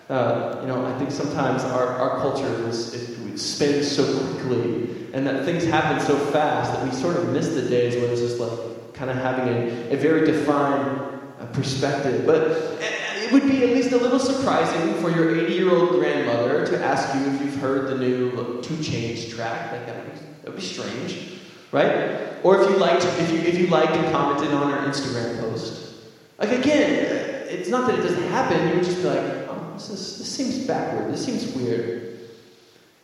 thing. 0.07 0.15
Uh, 0.15 0.59
you 0.61 0.67
know, 0.67 0.85
I 0.85 0.97
think 0.97 1.11
sometimes 1.11 1.63
our, 1.63 1.87
our 1.87 2.19
culture 2.21 2.67
is, 2.67 2.93
it 2.93 3.37
spins 3.37 3.91
so 3.91 4.03
quickly 4.29 4.87
and 5.13 5.25
that 5.25 5.45
things 5.45 5.65
happen 5.65 5.99
so 5.99 6.17
fast 6.31 6.73
that 6.73 6.83
we 6.83 6.91
sort 6.91 7.17
of 7.17 7.29
miss 7.29 7.49
the 7.49 7.61
days 7.63 7.95
when 7.95 8.05
it's 8.11 8.21
just 8.21 8.39
like 8.39 8.93
kind 8.93 9.09
of 9.09 9.17
having 9.17 9.47
a, 9.47 9.93
a 9.93 9.97
very 9.97 10.25
defined 10.25 11.01
uh, 11.39 11.45
perspective. 11.47 12.25
But 12.25 12.77
it 13.23 13.31
would 13.31 13.43
be 13.43 13.63
at 13.63 13.69
least 13.69 13.91
a 13.91 13.97
little 13.97 14.19
surprising 14.19 14.93
for 15.01 15.09
your 15.09 15.35
80 15.35 15.53
year 15.53 15.75
old 15.75 15.89
grandmother 15.91 16.65
to 16.67 16.83
ask 16.83 17.13
you 17.15 17.33
if 17.33 17.41
you've 17.41 17.55
heard 17.57 17.89
the 17.89 17.97
new 17.97 18.61
2 18.61 18.73
Chainz 18.75 19.33
track. 19.33 19.71
Like 19.71 19.85
that 19.87 20.05
would 20.45 20.55
be 20.55 20.61
strange, 20.61 21.36
right? 21.71 22.43
Or 22.43 22.61
if 22.61 22.69
you 22.69 22.77
liked, 22.77 23.03
if 23.03 23.31
you 23.31 23.39
if 23.39 23.57
you 23.57 23.67
liked 23.67 23.93
and 23.93 24.11
commented 24.11 24.53
on 24.53 24.71
our 24.71 24.85
Instagram 24.87 25.39
post. 25.39 25.95
Like 26.37 26.51
again, 26.51 27.47
it's 27.49 27.69
not 27.69 27.87
that 27.87 27.97
it 27.99 28.03
doesn't 28.03 28.29
happen. 28.29 28.67
You 28.69 28.75
would 28.75 28.83
just 28.83 28.97
be 28.97 29.03
like, 29.03 29.19
oh, 29.49 29.71
this, 29.73 29.89
is, 29.89 30.17
this 30.19 30.29
seems 30.29 30.67
backward. 30.67 31.11
This 31.11 31.25
seems 31.25 31.51
weird. 31.53 32.19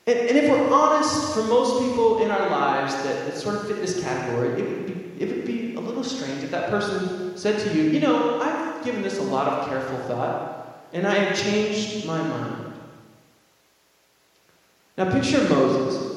And, 0.05 0.19
and 0.19 0.37
if 0.37 0.49
we're 0.49 0.73
honest, 0.73 1.33
for 1.33 1.43
most 1.43 1.81
people 1.81 2.21
in 2.21 2.29
our 2.29 2.49
lives 2.49 2.93
that, 3.03 3.25
that 3.25 3.37
sort 3.37 3.55
of 3.55 3.67
fit 3.67 3.77
this 3.77 4.01
category, 4.03 4.61
it 4.61 4.69
would, 4.69 4.85
be, 4.85 5.23
it 5.23 5.29
would 5.29 5.45
be 5.45 5.75
a 5.75 5.79
little 5.79 6.03
strange 6.03 6.43
if 6.43 6.51
that 6.51 6.69
person 6.69 7.37
said 7.37 7.59
to 7.59 7.75
you, 7.75 7.83
you 7.89 7.99
know, 7.99 8.41
I've 8.41 8.83
given 8.83 9.01
this 9.01 9.19
a 9.19 9.23
lot 9.23 9.47
of 9.47 9.69
careful 9.69 9.97
thought, 9.99 10.87
and 10.91 11.07
I 11.07 11.15
have 11.15 11.41
changed 11.41 12.05
my 12.05 12.21
mind. 12.21 12.73
Now 14.97 15.11
picture 15.11 15.41
Moses. 15.49 16.12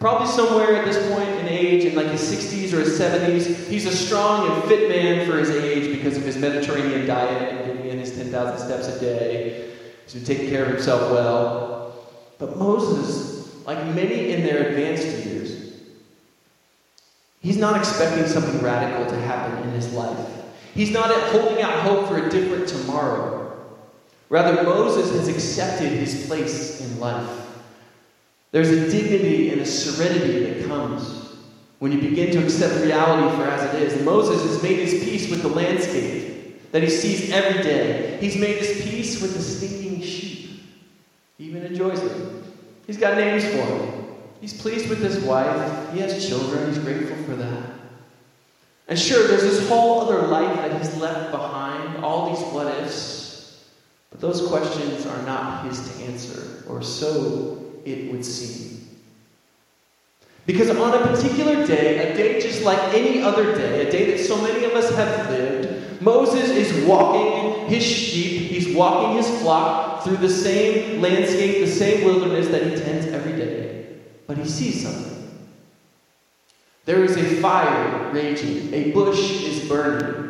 Probably 0.00 0.26
somewhere 0.28 0.76
at 0.76 0.86
this 0.86 0.96
point 1.14 1.28
in 1.28 1.48
age, 1.48 1.84
in 1.84 1.94
like 1.94 2.08
his 2.08 2.22
60s 2.22 2.72
or 2.72 2.80
his 2.80 2.98
70s, 2.98 3.68
he's 3.68 3.84
a 3.84 3.94
strong 3.94 4.50
and 4.50 4.64
fit 4.64 4.88
man 4.88 5.30
for 5.30 5.38
his 5.38 5.50
age 5.50 5.94
because 5.94 6.16
of 6.16 6.24
his 6.24 6.38
Mediterranean 6.38 7.06
diet 7.06 7.52
and 7.52 7.66
getting 7.66 7.90
in 7.90 7.98
his 7.98 8.16
10,000 8.16 8.58
steps 8.58 8.88
a 8.88 8.98
day. 8.98 9.70
He's 10.04 10.14
been 10.14 10.24
taking 10.24 10.48
care 10.48 10.64
of 10.64 10.70
himself 10.72 11.12
well. 11.12 12.08
But 12.38 12.56
Moses 12.56 13.30
like 13.66 13.94
many 13.94 14.32
in 14.32 14.42
their 14.42 14.68
advanced 14.68 15.26
years, 15.26 15.74
he's 17.40 17.56
not 17.56 17.76
expecting 17.76 18.26
something 18.26 18.60
radical 18.62 19.06
to 19.06 19.20
happen 19.20 19.62
in 19.68 19.74
his 19.74 19.92
life. 19.92 20.26
He's 20.74 20.90
not 20.90 21.10
holding 21.30 21.62
out 21.62 21.80
hope 21.80 22.08
for 22.08 22.26
a 22.26 22.30
different 22.30 22.66
tomorrow. 22.66 23.54
Rather, 24.28 24.62
Moses 24.62 25.10
has 25.12 25.28
accepted 25.28 25.92
his 25.92 26.26
place 26.26 26.80
in 26.80 26.98
life. 26.98 27.49
There's 28.52 28.70
a 28.70 28.90
dignity 28.90 29.50
and 29.50 29.60
a 29.60 29.66
serenity 29.66 30.44
that 30.44 30.66
comes 30.66 31.36
when 31.78 31.92
you 31.92 32.00
begin 32.00 32.32
to 32.32 32.42
accept 32.42 32.84
reality 32.84 33.36
for 33.36 33.44
as 33.44 33.74
it 33.74 33.82
is. 33.82 34.04
Moses 34.04 34.42
has 34.42 34.62
made 34.62 34.78
his 34.78 35.04
peace 35.04 35.30
with 35.30 35.42
the 35.42 35.48
landscape 35.48 36.70
that 36.72 36.82
he 36.82 36.90
sees 36.90 37.30
every 37.30 37.62
day. 37.62 38.18
He's 38.20 38.36
made 38.36 38.58
his 38.58 38.82
peace 38.82 39.22
with 39.22 39.34
the 39.34 39.42
stinking 39.42 40.02
sheep. 40.02 40.62
He 41.38 41.44
even 41.44 41.64
enjoys 41.64 42.00
them. 42.00 42.44
He's 42.86 42.98
got 42.98 43.16
names 43.16 43.44
for 43.44 43.66
them. 43.66 44.16
He's 44.40 44.60
pleased 44.60 44.88
with 44.88 45.00
his 45.00 45.22
wife. 45.24 45.92
He 45.92 46.00
has 46.00 46.28
children. 46.28 46.68
He's 46.68 46.78
grateful 46.78 47.16
for 47.24 47.36
that. 47.36 47.70
And 48.88 48.98
sure, 48.98 49.28
there's 49.28 49.42
this 49.42 49.68
whole 49.68 50.00
other 50.00 50.26
life 50.26 50.56
that 50.56 50.76
he's 50.76 50.96
left 50.96 51.30
behind, 51.30 52.04
all 52.04 52.34
these 52.34 52.44
what 52.52 52.66
ifs. 52.78 53.64
But 54.10 54.20
those 54.20 54.48
questions 54.48 55.06
are 55.06 55.22
not 55.22 55.64
his 55.64 55.88
to 55.88 56.04
answer, 56.04 56.64
or 56.68 56.82
so 56.82 57.59
it 57.84 58.10
would 58.10 58.24
seem. 58.24 58.88
Because 60.46 60.70
on 60.70 60.94
a 60.94 61.06
particular 61.06 61.66
day, 61.66 62.10
a 62.10 62.16
day 62.16 62.40
just 62.40 62.62
like 62.62 62.78
any 62.94 63.22
other 63.22 63.54
day, 63.54 63.86
a 63.86 63.90
day 63.90 64.10
that 64.10 64.24
so 64.24 64.40
many 64.40 64.64
of 64.64 64.72
us 64.72 64.94
have 64.94 65.30
lived, 65.30 66.02
Moses 66.02 66.50
is 66.50 66.84
walking 66.86 67.68
his 67.68 67.84
sheep, 67.84 68.50
he's 68.50 68.74
walking 68.74 69.16
his 69.16 69.28
flock, 69.40 70.02
through 70.02 70.16
the 70.16 70.28
same 70.28 71.00
landscape, 71.00 71.64
the 71.64 71.70
same 71.70 72.04
wilderness 72.04 72.48
that 72.48 72.62
he 72.62 72.70
tends 72.70 73.06
every 73.06 73.32
day. 73.32 73.98
But 74.26 74.38
he 74.38 74.48
sees 74.48 74.82
something. 74.82 75.10
There 76.84 77.04
is 77.04 77.16
a 77.16 77.40
fire 77.40 78.10
raging, 78.12 78.72
a 78.72 78.90
bush 78.92 79.42
is 79.44 79.68
burning. 79.68 80.29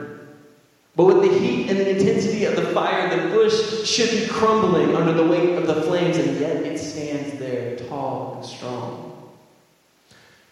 But 1.00 1.06
with 1.06 1.32
the 1.32 1.38
heat 1.38 1.70
and 1.70 1.78
the 1.78 1.96
intensity 1.96 2.44
of 2.44 2.56
the 2.56 2.66
fire, 2.74 3.08
the 3.08 3.30
bush 3.30 3.88
should 3.88 4.10
be 4.10 4.26
crumbling 4.26 4.94
under 4.94 5.14
the 5.14 5.24
weight 5.24 5.56
of 5.56 5.66
the 5.66 5.80
flames, 5.80 6.18
and 6.18 6.38
yet 6.38 6.56
it 6.56 6.76
stands 6.76 7.38
there, 7.38 7.74
tall 7.88 8.34
and 8.36 8.44
strong. 8.44 9.32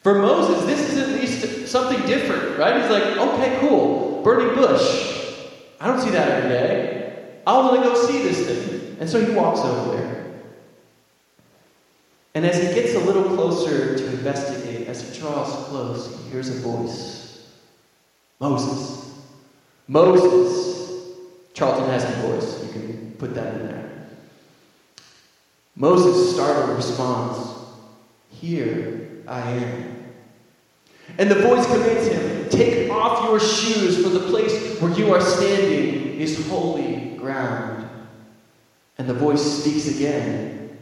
For 0.02 0.14
Moses, 0.14 0.64
this 0.64 0.90
is 0.90 1.02
at 1.02 1.08
least 1.10 1.70
something 1.70 2.00
different, 2.06 2.58
right? 2.58 2.80
He's 2.80 2.90
like, 2.90 3.18
okay, 3.18 3.58
cool, 3.60 4.22
burning 4.22 4.54
bush. 4.54 5.36
I 5.82 5.86
don't 5.86 6.00
see 6.00 6.12
that 6.12 6.30
every 6.30 6.48
day. 6.48 7.40
I 7.46 7.58
want 7.58 7.82
to 7.82 7.86
go 7.86 8.06
see 8.06 8.22
this 8.22 8.46
thing. 8.46 8.96
And 9.00 9.10
so 9.10 9.22
he 9.22 9.30
walks 9.34 9.60
over 9.60 9.98
there. 9.98 10.34
And 12.34 12.46
as 12.46 12.56
he 12.56 12.74
gets 12.74 12.94
a 12.94 13.00
little 13.00 13.36
closer 13.36 13.98
to 13.98 14.06
investigate, 14.06 14.88
as 14.88 15.06
he 15.12 15.20
draws 15.20 15.68
close, 15.68 16.18
he 16.24 16.30
hears 16.30 16.48
a 16.48 16.58
voice 16.60 17.46
Moses. 18.40 18.97
Moses. 19.88 20.68
Charlton 21.58 21.90
Heston 21.90 22.22
voice. 22.22 22.64
You 22.64 22.72
can 22.72 23.12
put 23.18 23.34
that 23.34 23.54
in 23.54 23.66
there. 23.66 24.06
Moses, 25.74 26.34
startled, 26.34 26.76
responds, 26.76 27.52
Here 28.30 29.22
I 29.26 29.40
am. 29.40 30.12
And 31.18 31.28
the 31.28 31.36
voice 31.36 31.66
commands 31.66 32.06
him, 32.06 32.48
Take 32.48 32.90
off 32.92 33.24
your 33.24 33.40
shoes, 33.40 34.00
for 34.00 34.08
the 34.08 34.28
place 34.28 34.80
where 34.80 34.92
you 34.92 35.12
are 35.12 35.20
standing 35.20 36.20
is 36.20 36.48
holy 36.48 37.16
ground. 37.16 37.88
And 38.98 39.08
the 39.08 39.14
voice 39.14 39.42
speaks 39.42 39.88
again. 39.88 40.78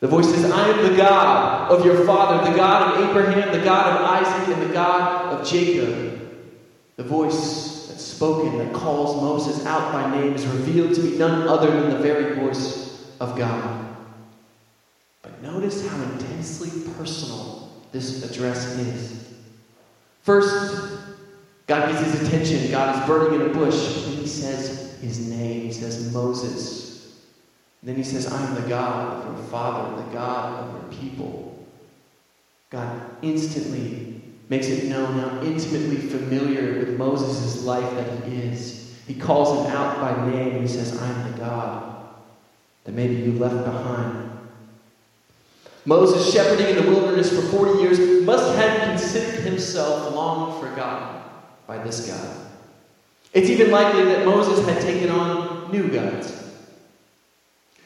The 0.00 0.08
voice 0.08 0.28
says, 0.28 0.50
I 0.50 0.68
am 0.68 0.90
the 0.90 0.96
God 0.96 1.70
of 1.70 1.86
your 1.86 2.04
father, 2.04 2.50
the 2.50 2.56
God 2.56 2.98
of 2.98 3.08
Abraham, 3.08 3.50
the 3.50 3.64
God 3.64 3.96
of 3.96 4.26
Isaac, 4.26 4.54
and 4.54 4.68
the 4.68 4.74
God 4.74 5.32
of 5.32 5.48
Jacob. 5.48 6.20
The 6.96 7.02
voice 7.02 7.75
spoken, 8.16 8.58
that 8.58 8.72
calls 8.72 9.20
Moses 9.20 9.64
out 9.66 9.92
by 9.92 10.10
name, 10.18 10.32
is 10.32 10.46
revealed 10.46 10.94
to 10.94 11.02
be 11.02 11.18
none 11.18 11.46
other 11.46 11.70
than 11.70 11.90
the 11.90 11.98
very 11.98 12.34
voice 12.34 13.12
of 13.20 13.36
God. 13.36 13.96
But 15.22 15.42
notice 15.42 15.86
how 15.86 16.02
intensely 16.02 16.70
personal 16.94 17.70
this 17.92 18.28
address 18.28 18.66
is. 18.78 19.34
First, 20.22 20.98
God 21.66 21.90
gets 21.90 22.12
his 22.12 22.26
attention. 22.26 22.70
God 22.70 22.98
is 22.98 23.06
burning 23.06 23.40
in 23.40 23.50
a 23.50 23.52
bush. 23.52 23.74
He 23.74 24.26
says 24.26 24.98
his 25.00 25.28
name. 25.28 25.62
He 25.62 25.72
says 25.72 26.12
Moses. 26.12 27.20
And 27.82 27.90
then 27.90 27.96
he 27.96 28.02
says, 28.02 28.32
I 28.32 28.46
am 28.46 28.54
the 28.54 28.68
God 28.68 29.26
of 29.26 29.36
your 29.36 29.46
father, 29.48 30.02
the 30.02 30.10
God 30.10 30.64
of 30.64 30.72
your 30.72 31.00
people. 31.00 31.66
God 32.70 33.00
instantly 33.22 34.22
makes 34.48 34.68
it 34.68 34.84
known 34.84 35.18
how 35.18 35.42
intimately 35.42 35.96
familiar 35.96 36.78
with 36.78 36.96
Moses' 36.96 37.25
life 37.66 37.90
that 37.94 38.24
he 38.24 38.42
is. 38.42 38.94
He 39.06 39.14
calls 39.14 39.58
him 39.58 39.76
out 39.76 40.00
by 40.00 40.30
name. 40.30 40.60
He 40.62 40.68
says, 40.68 41.00
I 41.00 41.06
am 41.06 41.32
the 41.32 41.38
God 41.38 42.06
that 42.84 42.92
maybe 42.92 43.14
you 43.14 43.32
left 43.32 43.64
behind. 43.64 44.30
Moses, 45.84 46.32
shepherding 46.32 46.76
in 46.76 46.84
the 46.84 46.90
wilderness 46.90 47.30
for 47.30 47.42
40 47.56 47.80
years, 47.80 48.24
must 48.24 48.56
have 48.56 48.88
considered 48.88 49.44
himself 49.44 50.14
long 50.14 50.60
forgotten 50.60 51.22
by 51.66 51.78
this 51.78 52.08
God. 52.08 52.36
It's 53.32 53.48
even 53.48 53.70
likely 53.70 54.04
that 54.04 54.24
Moses 54.24 54.66
had 54.66 54.80
taken 54.80 55.10
on 55.10 55.70
new 55.70 55.88
gods. 55.88 56.32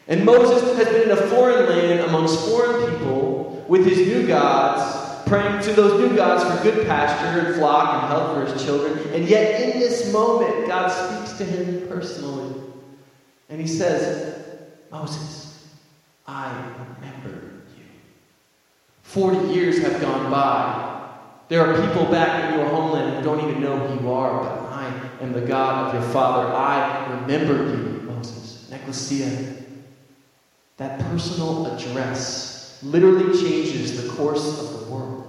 And 0.08 0.24
Moses 0.24 0.76
has 0.76 0.88
been 0.88 1.02
in 1.02 1.10
a 1.10 1.28
foreign 1.28 1.68
land 1.68 2.00
amongst 2.00 2.48
foreign 2.48 2.90
people 2.90 3.64
with 3.68 3.86
his 3.86 3.98
new 3.98 4.26
gods, 4.26 4.99
praying 5.30 5.62
to 5.62 5.72
those 5.74 6.00
new 6.00 6.16
gods 6.16 6.42
for 6.42 6.60
good 6.64 6.84
pasture 6.88 7.46
and 7.46 7.54
flock 7.54 8.02
and 8.02 8.08
health 8.08 8.34
for 8.34 8.52
his 8.52 8.64
children. 8.64 8.98
And 9.14 9.28
yet, 9.28 9.62
in 9.62 9.78
this 9.78 10.12
moment, 10.12 10.66
God 10.66 10.88
speaks 10.88 11.38
to 11.38 11.44
him 11.44 11.86
personally. 11.86 12.52
And 13.48 13.60
he 13.60 13.66
says, 13.68 14.66
Moses, 14.90 15.70
I 16.26 16.52
remember 16.98 17.62
you. 17.78 17.84
Forty 19.02 19.38
years 19.54 19.78
have 19.78 20.00
gone 20.00 20.32
by. 20.32 20.88
There 21.48 21.64
are 21.64 21.86
people 21.86 22.10
back 22.10 22.52
in 22.52 22.58
your 22.58 22.68
homeland 22.68 23.16
who 23.16 23.22
don't 23.22 23.48
even 23.48 23.62
know 23.62 23.78
who 23.78 24.04
you 24.04 24.12
are, 24.12 24.42
but 24.42 24.72
I 24.72 24.92
am 25.20 25.32
the 25.32 25.42
God 25.42 25.86
of 25.86 26.02
your 26.02 26.12
father. 26.12 26.52
I 26.52 27.20
remember 27.20 27.54
you, 27.54 28.02
Moses. 28.02 28.68
Ecclesia 28.72 29.60
that 30.80 30.98
personal 31.10 31.66
address 31.66 32.78
literally 32.82 33.38
changes 33.38 34.02
the 34.02 34.10
course 34.14 34.58
of 34.58 34.80
the 34.80 34.90
world. 34.90 35.19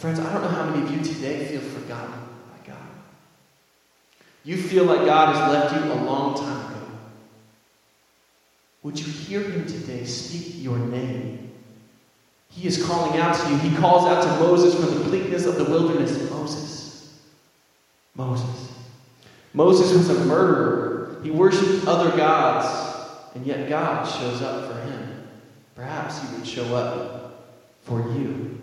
Friends, 0.00 0.18
I 0.18 0.32
don't 0.32 0.40
know 0.40 0.48
how 0.48 0.64
many 0.64 0.82
of 0.82 0.90
you 0.90 1.14
today 1.14 1.44
feel 1.44 1.60
forgotten 1.60 2.10
by 2.10 2.66
God. 2.66 2.88
You 4.44 4.56
feel 4.56 4.84
like 4.84 5.04
God 5.04 5.36
has 5.36 5.52
left 5.52 5.74
you 5.74 5.92
a 5.92 6.00
long 6.04 6.34
time 6.38 6.72
ago. 6.72 6.86
Would 8.82 8.98
you 8.98 9.04
hear 9.04 9.42
him 9.42 9.66
today 9.66 10.06
speak 10.06 10.64
your 10.64 10.78
name? 10.78 11.52
He 12.48 12.66
is 12.66 12.82
calling 12.82 13.20
out 13.20 13.38
to 13.40 13.50
you. 13.50 13.58
He 13.58 13.76
calls 13.76 14.06
out 14.06 14.22
to 14.22 14.42
Moses 14.42 14.74
from 14.74 14.86
the 14.86 15.04
bleakness 15.04 15.44
of 15.44 15.56
the 15.56 15.64
wilderness. 15.64 16.30
Moses. 16.30 17.20
Moses. 18.14 18.72
Moses 19.52 19.92
was 19.92 20.08
a 20.08 20.24
murderer. 20.24 21.20
He 21.22 21.30
worshiped 21.30 21.86
other 21.86 22.16
gods. 22.16 23.34
And 23.34 23.46
yet 23.46 23.68
God 23.68 24.04
shows 24.04 24.40
up 24.40 24.72
for 24.72 24.80
him. 24.80 25.28
Perhaps 25.76 26.22
he 26.22 26.36
would 26.36 26.46
show 26.46 26.74
up 26.74 27.52
for 27.82 28.00
you. 28.14 28.59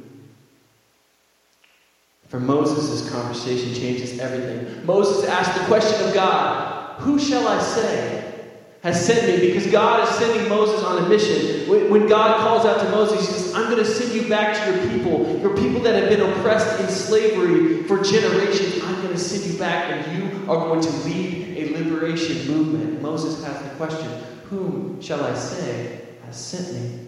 For 2.28 2.40
Moses, 2.40 2.90
this 2.90 3.10
conversation 3.10 3.74
changes 3.74 4.20
everything. 4.20 4.86
Moses 4.86 5.28
asked 5.30 5.58
the 5.58 5.66
question 5.66 6.06
of 6.08 6.14
God 6.14 7.00
Who 7.00 7.20
shall 7.20 7.48
I 7.48 7.62
say 7.62 8.34
has 8.82 9.06
sent 9.06 9.28
me? 9.28 9.48
Because 9.48 9.72
God 9.72 10.08
is 10.08 10.16
sending 10.16 10.48
Moses 10.50 10.84
on 10.84 11.04
a 11.04 11.10
mission. 11.10 11.70
When 11.90 12.08
God 12.08 12.42
calls 12.42 12.66
out 12.66 12.82
to 12.82 12.90
Moses, 12.92 13.28
He 13.28 13.34
says, 13.34 13.54
I'm 13.54 13.72
going 13.72 13.84
to 13.84 13.90
send 13.90 14.14
you 14.14 14.28
back 14.28 14.58
to 14.58 14.72
your 14.72 14.90
people, 14.90 15.40
your 15.40 15.56
people 15.56 15.80
that 15.82 15.96
have 15.96 16.10
been 16.10 16.22
oppressed 16.22 16.80
in 16.82 16.90
slavery 16.90 17.84
for 17.84 18.04
generations. 18.04 18.84
I'm 18.84 19.02
going 19.02 19.14
to 19.14 19.20
send 19.20 19.52
you 19.52 19.58
back, 19.58 19.92
and 19.92 20.18
you 20.18 20.52
are 20.52 20.58
going 20.58 20.82
to 20.82 20.92
lead 21.06 21.58
a 21.58 21.78
liberation 21.78 22.46
movement. 22.52 23.02
Moses 23.02 23.44
has 23.46 23.62
the 23.64 23.70
question 23.76 24.10
Whom 24.50 25.02
shall 25.02 25.24
I 25.24 25.34
say 25.34 26.02
has 26.26 26.36
sent 26.36 26.74
me? 26.74 27.08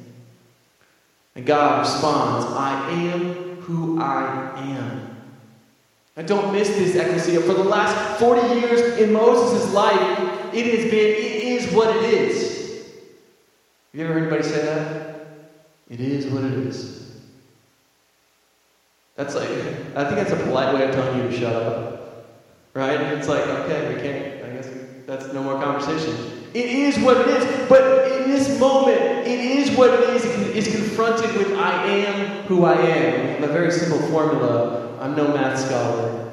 And 1.35 1.45
God 1.45 1.79
responds, 1.79 2.45
I 2.45 2.89
am 2.91 3.49
who 3.61 4.01
I 4.01 4.53
am. 4.57 5.08
And 6.19 6.27
don't 6.27 6.51
miss 6.51 6.67
this, 6.67 6.95
Ecclesia. 6.95 7.39
For 7.39 7.53
the 7.53 7.63
last 7.63 8.19
40 8.19 8.59
years 8.59 8.99
in 8.99 9.13
Moses' 9.13 9.73
life, 9.73 10.53
it 10.53 10.65
has 10.65 10.91
been, 10.91 11.15
it 11.15 11.43
is 11.43 11.73
what 11.73 11.95
it 11.95 12.03
is. 12.13 12.83
Have 13.93 14.01
you 14.01 14.03
ever 14.03 14.13
heard 14.15 14.23
anybody 14.23 14.43
say 14.43 14.65
that? 14.65 15.27
It 15.89 16.01
is 16.01 16.25
what 16.25 16.43
it 16.43 16.51
is. 16.51 17.13
That's 19.15 19.33
like, 19.33 19.47
I 19.47 20.03
think 20.03 20.15
that's 20.15 20.31
a 20.31 20.43
polite 20.43 20.73
way 20.75 20.89
of 20.89 20.93
telling 20.93 21.21
you 21.21 21.29
to 21.29 21.39
shut 21.39 21.55
up. 21.55 22.27
Right? 22.73 22.99
It's 22.99 23.29
like, 23.29 23.47
okay, 23.47 23.95
we 23.95 24.01
can't, 24.01 24.43
I 24.43 24.55
guess 24.55 24.69
that's 25.07 25.33
no 25.33 25.41
more 25.41 25.53
conversation. 25.53 26.49
It 26.53 26.65
is 26.65 26.99
what 26.99 27.15
it 27.15 27.27
is. 27.29 27.69
But 27.69 28.11
in 28.11 28.29
this 28.29 28.59
moment, 28.59 28.99
it 28.99 29.39
is 29.39 29.71
what 29.77 29.93
it 29.93 30.09
is. 30.09 30.25
It 30.25 30.57
is 30.57 30.75
confronted 30.75 31.33
with 31.37 31.53
I 31.53 31.85
am 31.85 32.43
who 32.43 32.65
I 32.65 32.73
am. 32.73 33.41
A 33.41 33.47
very 33.47 33.71
simple 33.71 33.99
formula 34.09 34.88
I'm 34.99 35.15
no 35.15 35.29
math 35.29 35.59
scholar. 35.59 36.31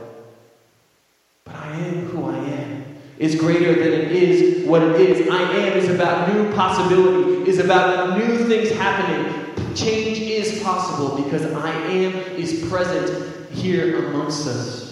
But 1.44 1.54
I 1.54 1.76
am 1.76 2.06
who 2.06 2.25
I 2.25 2.37
am. 2.37 2.96
Is 3.18 3.37
greater 3.37 3.75
than 3.75 3.92
it 3.92 4.12
is 4.12 4.66
what 4.66 4.82
it 4.82 5.00
is. 5.00 5.28
I 5.28 5.40
am 5.40 5.78
is 5.78 5.88
about 5.88 6.35
new 6.35 6.52
possibility, 6.52 7.49
is 7.49 7.58
about 7.58 8.18
new 8.18 8.44
things 8.44 8.70
happening. 8.73 9.75
Change 9.75 10.18
is 10.18 10.62
possible 10.62 11.23
because 11.23 11.44
I 11.54 11.70
am 11.70 12.12
is 12.37 12.68
present 12.68 13.50
here 13.50 14.08
amongst 14.08 14.46
us. 14.46 14.87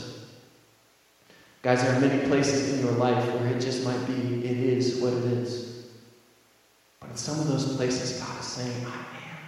Guys, 1.63 1.83
there 1.83 1.97
are 1.97 2.01
many 2.01 2.27
places 2.27 2.75
in 2.75 2.87
your 2.87 2.95
life 2.97 3.27
where 3.35 3.49
it 3.49 3.61
just 3.61 3.85
might 3.85 4.07
be, 4.07 4.47
it 4.47 4.57
is 4.57 5.01
what 5.01 5.13
it 5.13 5.25
is. 5.25 5.87
But 7.01 7.11
in 7.11 7.17
some 7.17 7.41
of 7.41 7.49
those 7.49 7.77
places, 7.77 8.21
God 8.21 8.41
is 8.41 8.47
saying, 8.47 8.87
I 8.87 8.91
am. 8.91 9.39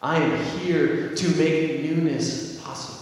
I 0.00 0.16
am 0.22 0.58
here 0.60 1.14
to 1.14 1.28
make 1.36 1.82
newness 1.82 2.60
possible. 2.60 2.97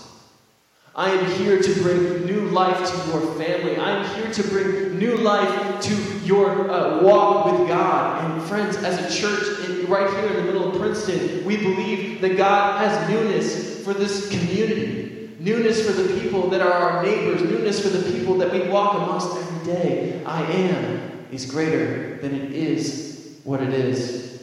I 0.97 1.11
am 1.11 1.31
here 1.33 1.61
to 1.61 1.83
bring 1.83 2.25
new 2.25 2.49
life 2.49 2.79
to 2.79 3.11
your 3.11 3.21
family. 3.35 3.77
I 3.77 3.99
am 3.99 4.17
here 4.17 4.33
to 4.33 4.43
bring 4.45 4.99
new 4.99 5.19
life 5.19 5.83
to 5.83 5.95
your 6.25 6.71
uh, 6.71 7.03
walk 7.03 7.53
with 7.53 7.69
God. 7.69 8.25
And 8.25 8.43
friends, 8.45 8.79
as 8.79 8.99
a 8.99 9.21
church 9.21 9.69
in, 9.69 9.87
right 9.89 10.09
here 10.09 10.31
in 10.31 10.37
the 10.37 10.43
middle 10.51 10.73
of 10.73 10.81
Princeton, 10.81 11.45
we 11.45 11.59
believe 11.59 12.23
that 12.23 12.39
God 12.39 12.81
has 12.81 13.11
newness 13.11 13.85
for 13.85 13.93
this 13.93 14.31
community. 14.31 15.37
Newness 15.39 15.85
for 15.87 15.93
the 15.93 16.19
people 16.19 16.49
that 16.49 16.63
are 16.63 16.73
our 16.73 17.03
neighbors, 17.03 17.43
newness 17.43 17.83
for 17.83 17.91
the 17.91 18.11
people 18.13 18.39
that 18.39 18.51
we 18.51 18.67
walk 18.67 18.95
amongst 18.95 19.37
every 19.37 19.75
day. 19.75 20.25
I 20.25 20.45
am 20.45 21.27
is 21.31 21.45
greater 21.45 22.17
than 22.23 22.35
it 22.35 22.53
is 22.53 23.37
what 23.45 23.63
it 23.63 23.75
is. 23.75 24.43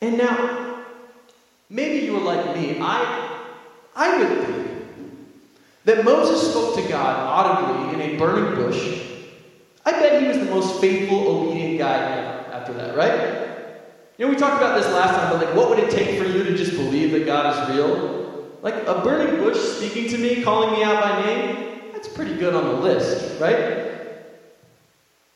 And 0.00 0.16
now, 0.16 0.84
maybe 1.68 2.06
you 2.06 2.16
are 2.18 2.20
like 2.20 2.54
me. 2.54 2.78
I, 2.80 3.40
I 3.96 4.16
would 4.16 4.46
think 4.46 4.67
that 5.88 6.04
Moses 6.04 6.50
spoke 6.50 6.74
to 6.74 6.82
God 6.86 7.16
audibly 7.16 7.94
in 7.94 8.10
a 8.10 8.18
burning 8.18 8.54
bush, 8.56 9.00
I 9.86 9.92
bet 9.92 10.20
he 10.20 10.28
was 10.28 10.36
the 10.36 10.44
most 10.44 10.82
faithful, 10.82 11.26
obedient 11.26 11.78
guy 11.78 11.96
ever 11.96 12.52
after 12.52 12.74
that, 12.74 12.94
right? 12.94 13.72
You 14.18 14.26
know, 14.26 14.30
we 14.30 14.36
talked 14.36 14.58
about 14.58 14.76
this 14.76 14.86
last 14.92 15.18
time, 15.18 15.32
but 15.32 15.42
like, 15.42 15.56
what 15.56 15.70
would 15.70 15.78
it 15.78 15.90
take 15.90 16.20
for 16.20 16.28
you 16.28 16.44
to 16.44 16.54
just 16.54 16.72
believe 16.72 17.12
that 17.12 17.24
God 17.24 17.70
is 17.70 17.74
real? 17.74 18.52
Like, 18.60 18.74
a 18.86 19.00
burning 19.02 19.36
bush 19.36 19.56
speaking 19.56 20.10
to 20.10 20.18
me, 20.18 20.42
calling 20.42 20.72
me 20.72 20.82
out 20.82 21.02
by 21.02 21.24
name, 21.24 21.92
that's 21.92 22.08
pretty 22.08 22.36
good 22.36 22.54
on 22.54 22.64
the 22.64 22.82
list, 22.82 23.40
right? 23.40 23.56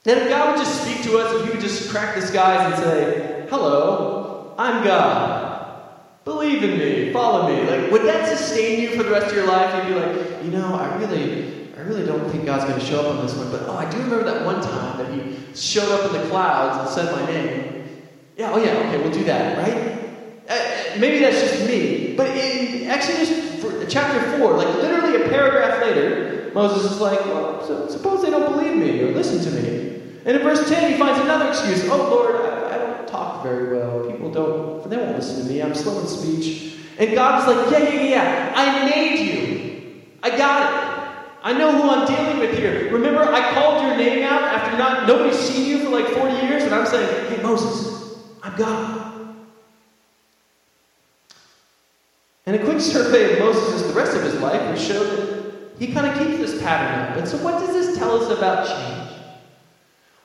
Then 0.03 0.19
if 0.19 0.29
God 0.29 0.51
would 0.51 0.63
just 0.63 0.83
speak 0.83 1.03
to 1.05 1.17
us, 1.17 1.35
if 1.35 1.47
he 1.47 1.53
would 1.53 1.63
just 1.63 1.89
crack 1.91 2.15
the 2.15 2.21
skies 2.21 2.75
and 2.75 2.85
say, 2.85 3.47
Hello, 3.49 4.55
I'm 4.59 4.85
God. 4.85 5.42
Believe 6.25 6.63
in 6.63 6.79
me, 6.79 7.13
follow 7.13 7.49
me. 7.49 7.69
Like, 7.69 7.91
would 7.91 8.03
that 8.03 8.29
sustain 8.37 8.81
you 8.81 8.97
for 8.97 9.03
the 9.03 9.11
rest 9.11 9.27
of 9.27 9.35
your 9.35 9.47
life? 9.47 9.75
You'd 9.75 9.95
be 9.95 10.01
like, 10.01 10.45
you 10.45 10.51
know, 10.51 10.75
I 10.75 10.97
really, 10.97 11.73
I 11.77 11.81
really 11.81 12.07
don't 12.07 12.31
think 12.31 12.47
God's 12.47 12.65
going 12.65 12.79
to 12.79 12.87
show 12.87 13.01
up 13.01 13.17
on 13.17 13.27
this 13.27 13.35
one. 13.35 13.51
But 13.51 13.63
oh, 13.63 13.77
I 13.77 13.91
do 13.91 13.99
remember 13.99 14.25
that 14.25 14.45
one 14.45 14.63
time 14.63 14.99
that 14.99 15.13
He 15.13 15.37
showed 15.55 15.91
up 15.91 16.13
in 16.13 16.21
the 16.21 16.29
clouds 16.29 16.79
and 16.79 16.89
said 16.95 17.13
my 17.13 17.27
name. 17.27 18.03
Yeah, 18.37 18.53
oh 18.53 18.63
yeah, 18.63 18.71
okay, 18.71 18.99
we'll 18.99 19.13
do 19.13 19.25
that, 19.25 19.59
right? 19.59 19.99
Uh, 20.49 20.99
maybe 20.99 21.19
that's 21.19 21.41
just 21.41 21.67
me. 21.67 22.15
But 22.17 22.29
in 22.37 22.89
Exodus 22.89 23.53
chapter 23.93 24.39
four, 24.39 24.57
like 24.57 24.69
literally 24.77 25.23
a 25.23 25.29
paragraph 25.29 25.83
later, 25.83 26.51
Moses 26.55 26.93
is 26.93 27.01
like, 27.01 27.21
well, 27.27 27.67
so 27.67 27.89
suppose 27.89 28.23
they 28.23 28.31
don't 28.31 28.53
believe 28.53 28.77
me 28.77 29.01
or 29.03 29.13
listen 29.13 29.43
to 29.43 29.61
me. 29.61 29.83
And 30.25 30.37
in 30.37 30.43
verse 30.43 30.69
10, 30.69 30.93
he 30.93 30.99
finds 30.99 31.21
another 31.21 31.49
excuse. 31.49 31.89
Oh, 31.91 31.97
Lord, 31.97 32.52
talk 33.13 33.45
very 33.45 33.77
well. 33.77 34.11
People 34.11 34.31
don't, 34.33 34.91
they 34.91 34.97
won't 34.97 35.17
listen 35.17 35.47
to 35.47 35.53
me. 35.53 35.63
I'm 35.63 35.75
slow 35.75 36.01
in 36.01 36.07
speech. 36.09 36.77
And 36.99 37.15
God 37.15 37.41
is 37.41 37.55
like, 37.55 37.71
yeah, 37.71 37.93
yeah, 37.93 38.03
yeah. 38.03 38.53
I 38.57 38.91
made 38.91 39.21
you. 39.21 40.03
I 40.23 40.37
got 40.37 40.63
it. 40.63 40.93
I 41.45 41.53
know 41.53 41.73
who 41.73 41.91
I'm 41.91 42.07
dealing 42.07 42.39
with 42.39 42.57
here. 42.57 42.91
Remember, 42.93 43.23
I 43.23 43.53
called 43.53 43.83
your 43.83 43.97
name 43.97 44.23
out 44.25 44.43
after 44.43 44.79
not 44.79 45.07
nobody's 45.07 45.39
seen 45.39 45.67
you 45.67 45.85
for 45.85 45.91
like 45.91 46.07
40 46.07 46.47
years, 46.47 46.63
and 46.63 46.75
I'm 46.75 46.87
saying, 46.87 47.31
hey, 47.31 47.43
Moses, 47.43 48.19
I'm 48.43 48.57
God. 48.57 49.37
And 52.47 52.57
a 52.57 52.65
quick 52.65 52.81
survey 52.81 53.35
of 53.35 53.39
Moses 53.41 53.83
the 53.93 53.93
rest 53.93 54.17
of 54.17 54.23
his 54.23 54.35
life 54.41 54.61
would 54.69 54.81
show 54.81 55.05
that 55.05 55.79
he 55.79 55.93
kind 55.93 56.07
of 56.07 56.19
keeps 56.19 56.39
this 56.39 56.63
pattern 56.63 57.11
up. 57.13 57.19
And 57.19 57.29
so, 57.29 57.37
what 57.39 57.61
does 57.61 57.73
this 57.75 57.99
tell 57.99 58.21
us 58.21 58.37
about 58.37 58.67
change? 58.67 59.03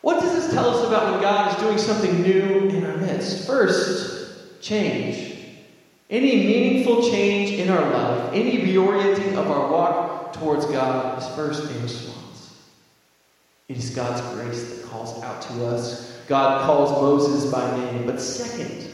What 0.02 0.22
does 0.22 0.34
this 0.34 0.54
tell 0.54 0.70
us 0.70 0.88
about 0.88 1.12
when 1.12 1.22
God 1.22 1.52
is 1.52 1.62
doing 1.62 1.78
something 1.78 2.22
new 2.22 2.70
in? 3.22 3.46
First, 3.46 4.62
change. 4.62 5.36
Any 6.10 6.38
meaningful 6.38 7.10
change 7.10 7.52
in 7.52 7.70
our 7.70 7.92
life, 7.92 8.34
any 8.34 8.60
reorienting 8.60 9.36
of 9.36 9.52
our 9.52 9.70
walk 9.72 10.34
towards 10.34 10.66
God 10.66 11.22
is 11.22 11.28
first 11.36 11.64
a 11.64 11.80
response. 11.80 12.56
It 13.68 13.78
is 13.78 13.90
God's 13.90 14.22
grace 14.34 14.70
that 14.70 14.86
calls 14.86 15.22
out 15.24 15.42
to 15.42 15.66
us. 15.66 16.18
God 16.28 16.66
calls 16.66 16.92
Moses 16.92 17.52
by 17.52 17.78
name. 17.78 18.06
But 18.06 18.22
second, 18.22 18.90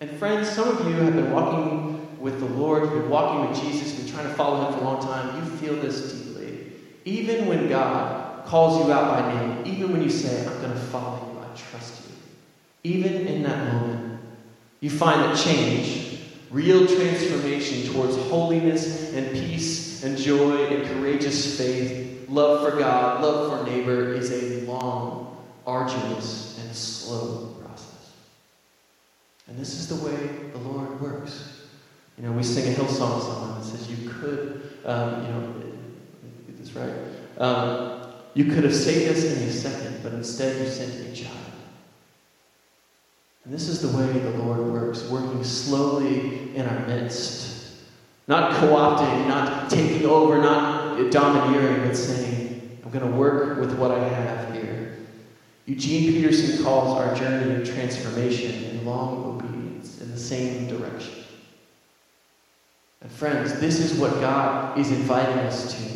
and 0.00 0.10
friends, 0.18 0.48
some 0.48 0.68
of 0.68 0.88
you 0.88 0.94
have 0.94 1.14
been 1.14 1.30
walking 1.32 2.18
with 2.18 2.40
the 2.40 2.46
Lord, 2.46 2.84
you've 2.84 2.92
been 2.92 3.10
walking 3.10 3.50
with 3.50 3.60
Jesus, 3.60 3.92
you've 3.92 4.06
been 4.06 4.14
trying 4.14 4.28
to 4.28 4.34
follow 4.34 4.64
him 4.64 4.74
for 4.74 4.80
a 4.80 4.84
long 4.84 5.02
time. 5.02 5.44
You 5.44 5.50
feel 5.58 5.76
this 5.76 6.12
deeply. 6.12 6.72
Even 7.04 7.46
when 7.46 7.68
God 7.68 8.46
calls 8.46 8.84
you 8.84 8.92
out 8.92 9.08
by 9.08 9.34
name, 9.34 9.66
even 9.66 9.92
when 9.92 10.02
you 10.02 10.10
say, 10.10 10.46
I'm 10.46 10.60
going 10.60 10.72
to 10.72 10.78
follow 10.78 11.32
you, 11.32 11.38
I 11.40 11.54
trust 11.54 12.00
you, 12.00 12.01
even 12.84 13.26
in 13.26 13.42
that 13.44 13.72
moment, 13.72 14.20
you 14.80 14.90
find 14.90 15.20
that 15.22 15.38
change, 15.38 16.18
real 16.50 16.86
transformation 16.86 17.92
towards 17.92 18.16
holiness 18.28 19.12
and 19.14 19.30
peace 19.32 20.02
and 20.02 20.18
joy 20.18 20.66
and 20.66 20.86
courageous 20.88 21.56
faith, 21.56 22.28
love 22.28 22.68
for 22.68 22.78
God, 22.78 23.22
love 23.22 23.64
for 23.64 23.70
neighbor 23.70 24.12
is 24.12 24.32
a 24.32 24.66
long, 24.66 25.44
arduous, 25.64 26.58
and 26.60 26.74
slow 26.74 27.54
process. 27.60 28.12
And 29.46 29.58
this 29.58 29.74
is 29.74 29.88
the 29.88 30.04
way 30.04 30.50
the 30.52 30.58
Lord 30.58 31.00
works. 31.00 31.60
You 32.18 32.24
know, 32.24 32.32
we 32.32 32.42
sing 32.42 32.72
a 32.72 32.76
Hillsong 32.76 33.20
song 33.20 33.58
that 33.58 33.64
says, 33.64 33.88
You 33.88 34.10
could, 34.10 34.78
um, 34.84 35.24
you 35.24 35.32
know, 35.32 35.54
get 36.46 36.58
this 36.58 36.72
right. 36.72 36.92
Um, 37.38 38.12
you 38.34 38.46
could 38.46 38.64
have 38.64 38.74
saved 38.74 39.16
us 39.16 39.24
in 39.24 39.48
a 39.48 39.52
second, 39.52 40.00
but 40.02 40.12
instead 40.12 40.60
you 40.60 40.68
sent 40.68 41.06
a 41.06 41.14
child. 41.14 41.51
And 43.44 43.52
this 43.52 43.68
is 43.68 43.82
the 43.82 43.96
way 43.96 44.06
the 44.06 44.30
Lord 44.30 44.60
works, 44.72 45.02
working 45.08 45.42
slowly 45.42 46.54
in 46.54 46.66
our 46.66 46.86
midst. 46.86 47.52
Not 48.28 48.54
co 48.54 48.68
opting, 48.68 49.26
not 49.26 49.68
taking 49.68 50.06
over, 50.06 50.38
not 50.38 51.10
domineering, 51.10 51.86
but 51.86 51.96
saying, 51.96 52.80
I'm 52.84 52.90
going 52.90 53.10
to 53.10 53.16
work 53.16 53.58
with 53.58 53.76
what 53.76 53.90
I 53.90 54.08
have 54.08 54.54
here. 54.54 54.98
Eugene 55.66 56.12
Peterson 56.12 56.64
calls 56.64 56.98
our 56.98 57.14
journey 57.14 57.60
of 57.60 57.68
transformation 57.68 58.64
and 58.64 58.86
long 58.86 59.24
obedience 59.24 60.00
in 60.00 60.10
the 60.10 60.18
same 60.18 60.68
direction. 60.68 61.14
And 63.00 63.10
friends, 63.10 63.58
this 63.58 63.80
is 63.80 63.98
what 63.98 64.12
God 64.20 64.78
is 64.78 64.90
inviting 64.92 65.38
us 65.40 65.74
to. 65.74 65.92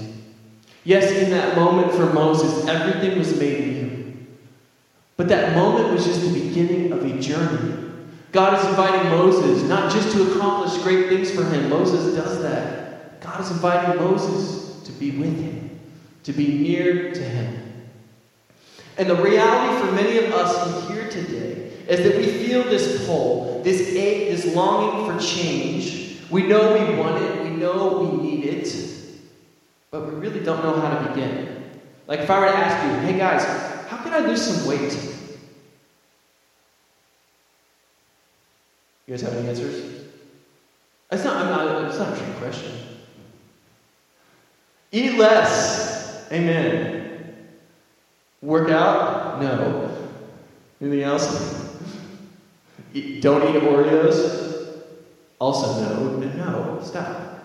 Yes, 0.85 1.11
in 1.13 1.31
that 1.31 1.57
moment 1.57 1.93
for 1.93 2.13
Moses, 2.13 2.67
everything 2.67 3.19
was 3.19 3.39
made 3.39 3.67
new. 3.67 3.86
But 5.17 5.29
that 5.29 5.57
moment 5.57 5.93
was 5.93 6.05
just 6.05 6.21
the 6.21 6.41
beginning 6.41 6.93
of 6.93 7.05
a 7.05 7.19
journey. 7.21 7.85
God 8.33 8.59
is 8.59 8.67
inviting 8.67 9.11
Moses 9.11 9.63
not 9.69 9.91
just 9.91 10.15
to 10.15 10.31
accomplish 10.31 10.77
great 10.83 11.09
things 11.09 11.31
for 11.31 11.45
him, 11.45 11.71
Moses 11.71 12.15
does 12.15 12.43
that. 12.43 13.21
God 13.23 13.41
is 13.41 13.51
inviting 13.51 13.97
Moses 13.97 14.83
to 14.83 14.93
be 14.93 15.13
with 15.13 15.41
him, 15.41 15.81
to 16.25 16.33
be 16.33 16.59
near 16.59 17.13
to 17.15 17.23
him. 17.23 17.63
And 18.99 19.09
the 19.09 19.17
reality 19.17 19.87
for 19.87 19.93
many 19.93 20.19
of 20.19 20.33
us 20.33 20.89
here 20.89 21.09
today 21.09 21.71
is 21.89 22.03
that 22.03 22.19
we 22.19 22.27
feel 22.27 22.65
this 22.65 23.07
pull, 23.07 23.63
this 23.63 23.81
ache, 23.95 24.31
this 24.31 24.55
longing 24.55 25.11
for 25.11 25.19
change. 25.25 26.19
We 26.31 26.43
know 26.43 26.73
we 26.75 26.99
want 26.99 27.23
it, 27.23 27.43
we 27.43 27.51
know 27.51 27.99
we 27.99 28.23
need 28.23 28.45
it, 28.45 28.75
but 29.91 30.07
we 30.07 30.15
really 30.19 30.41
don't 30.41 30.63
know 30.63 30.79
how 30.79 30.99
to 30.99 31.09
begin. 31.09 31.81
Like 32.07 32.21
if 32.21 32.31
I 32.31 32.39
were 32.39 32.47
to 32.47 32.57
ask 32.57 32.85
you, 32.85 33.09
hey 33.09 33.19
guys, 33.19 33.76
how 33.89 33.97
can 33.99 34.13
I 34.13 34.19
lose 34.19 34.43
some 34.43 34.69
weight? 34.69 34.93
You 39.07 39.15
guys 39.15 39.21
have 39.23 39.35
any 39.35 39.49
answers? 39.49 40.07
It's 41.13 41.25
not, 41.25 41.37
I'm 41.37 41.51
not, 41.51 41.89
it's 41.89 41.99
not 41.99 42.13
a 42.13 42.17
trick 42.17 42.37
question. 42.37 42.73
Eat 44.91 45.19
less. 45.19 46.27
Amen. 46.33 47.37
Work 48.43 48.71
out? 48.71 49.41
No. 49.41 50.09
Anything 50.81 51.03
else? 51.03 51.79
Eat, 52.93 53.23
don't 53.23 53.43
eat 53.55 53.63
Oreos? 53.63 54.83
Also 55.39 55.81
no. 55.85 56.17
No. 56.19 56.81
Stop. 56.83 57.37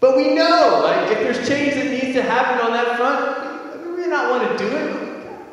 But 0.00 0.16
we 0.16 0.34
know, 0.34 0.80
like, 0.82 1.12
if 1.12 1.18
there's 1.20 1.48
change 1.48 1.74
that 1.74 1.86
needs 1.86 2.14
to 2.14 2.22
happen 2.22 2.66
on 2.66 2.72
that 2.72 2.96
front, 2.96 3.86
we 3.86 4.02
may 4.02 4.08
not 4.08 4.30
want 4.30 4.58
to 4.58 4.64
do 4.64 4.76
it. 4.76 4.94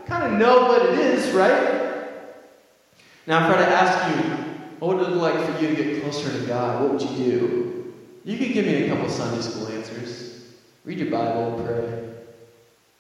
We 0.02 0.08
kind 0.20 0.34
of 0.34 0.40
know 0.40 0.64
what 0.64 0.82
it 0.82 1.00
is, 1.00 1.32
right? 1.32 1.80
Now, 3.26 3.46
if 3.48 3.56
I 3.56 3.60
were 3.60 3.66
to 3.66 3.72
ask 3.72 4.18
you, 4.18 4.34
what 4.80 4.98
would 4.98 5.08
it 5.08 5.12
look 5.12 5.34
like 5.34 5.46
for 5.46 5.62
you 5.62 5.74
to 5.74 5.76
get 5.76 6.02
closer 6.02 6.32
to 6.38 6.46
God? 6.46 6.82
What 6.82 6.94
would 6.94 7.02
you 7.02 7.16
do? 7.16 7.94
You 8.26 8.38
could 8.38 8.54
give 8.54 8.66
me 8.66 8.84
a 8.84 8.90
couple 8.90 9.10
Sunday 9.10 9.42
school 9.42 9.68
answers. 9.70 10.42
Read 10.84 11.00
your 11.00 11.10
Bible, 11.10 11.64
pray. 11.66 12.10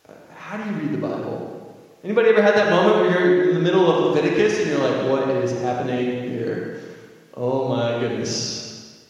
Uh, 0.07 0.13
how 0.35 0.57
do 0.57 0.69
you 0.69 0.77
read 0.77 0.91
the 0.91 0.97
Bible? 0.97 1.77
Anybody 2.03 2.29
ever 2.29 2.41
had 2.41 2.55
that 2.55 2.69
moment 2.69 3.01
where 3.01 3.11
you're 3.11 3.49
in 3.49 3.55
the 3.55 3.61
middle 3.61 3.91
of 3.91 4.15
Leviticus 4.15 4.59
and 4.59 4.69
you're 4.69 4.79
like, 4.79 5.09
what 5.09 5.29
is 5.43 5.51
happening 5.61 6.29
here? 6.29 6.81
Oh 7.33 7.67
my 7.67 7.99
goodness. 7.99 9.03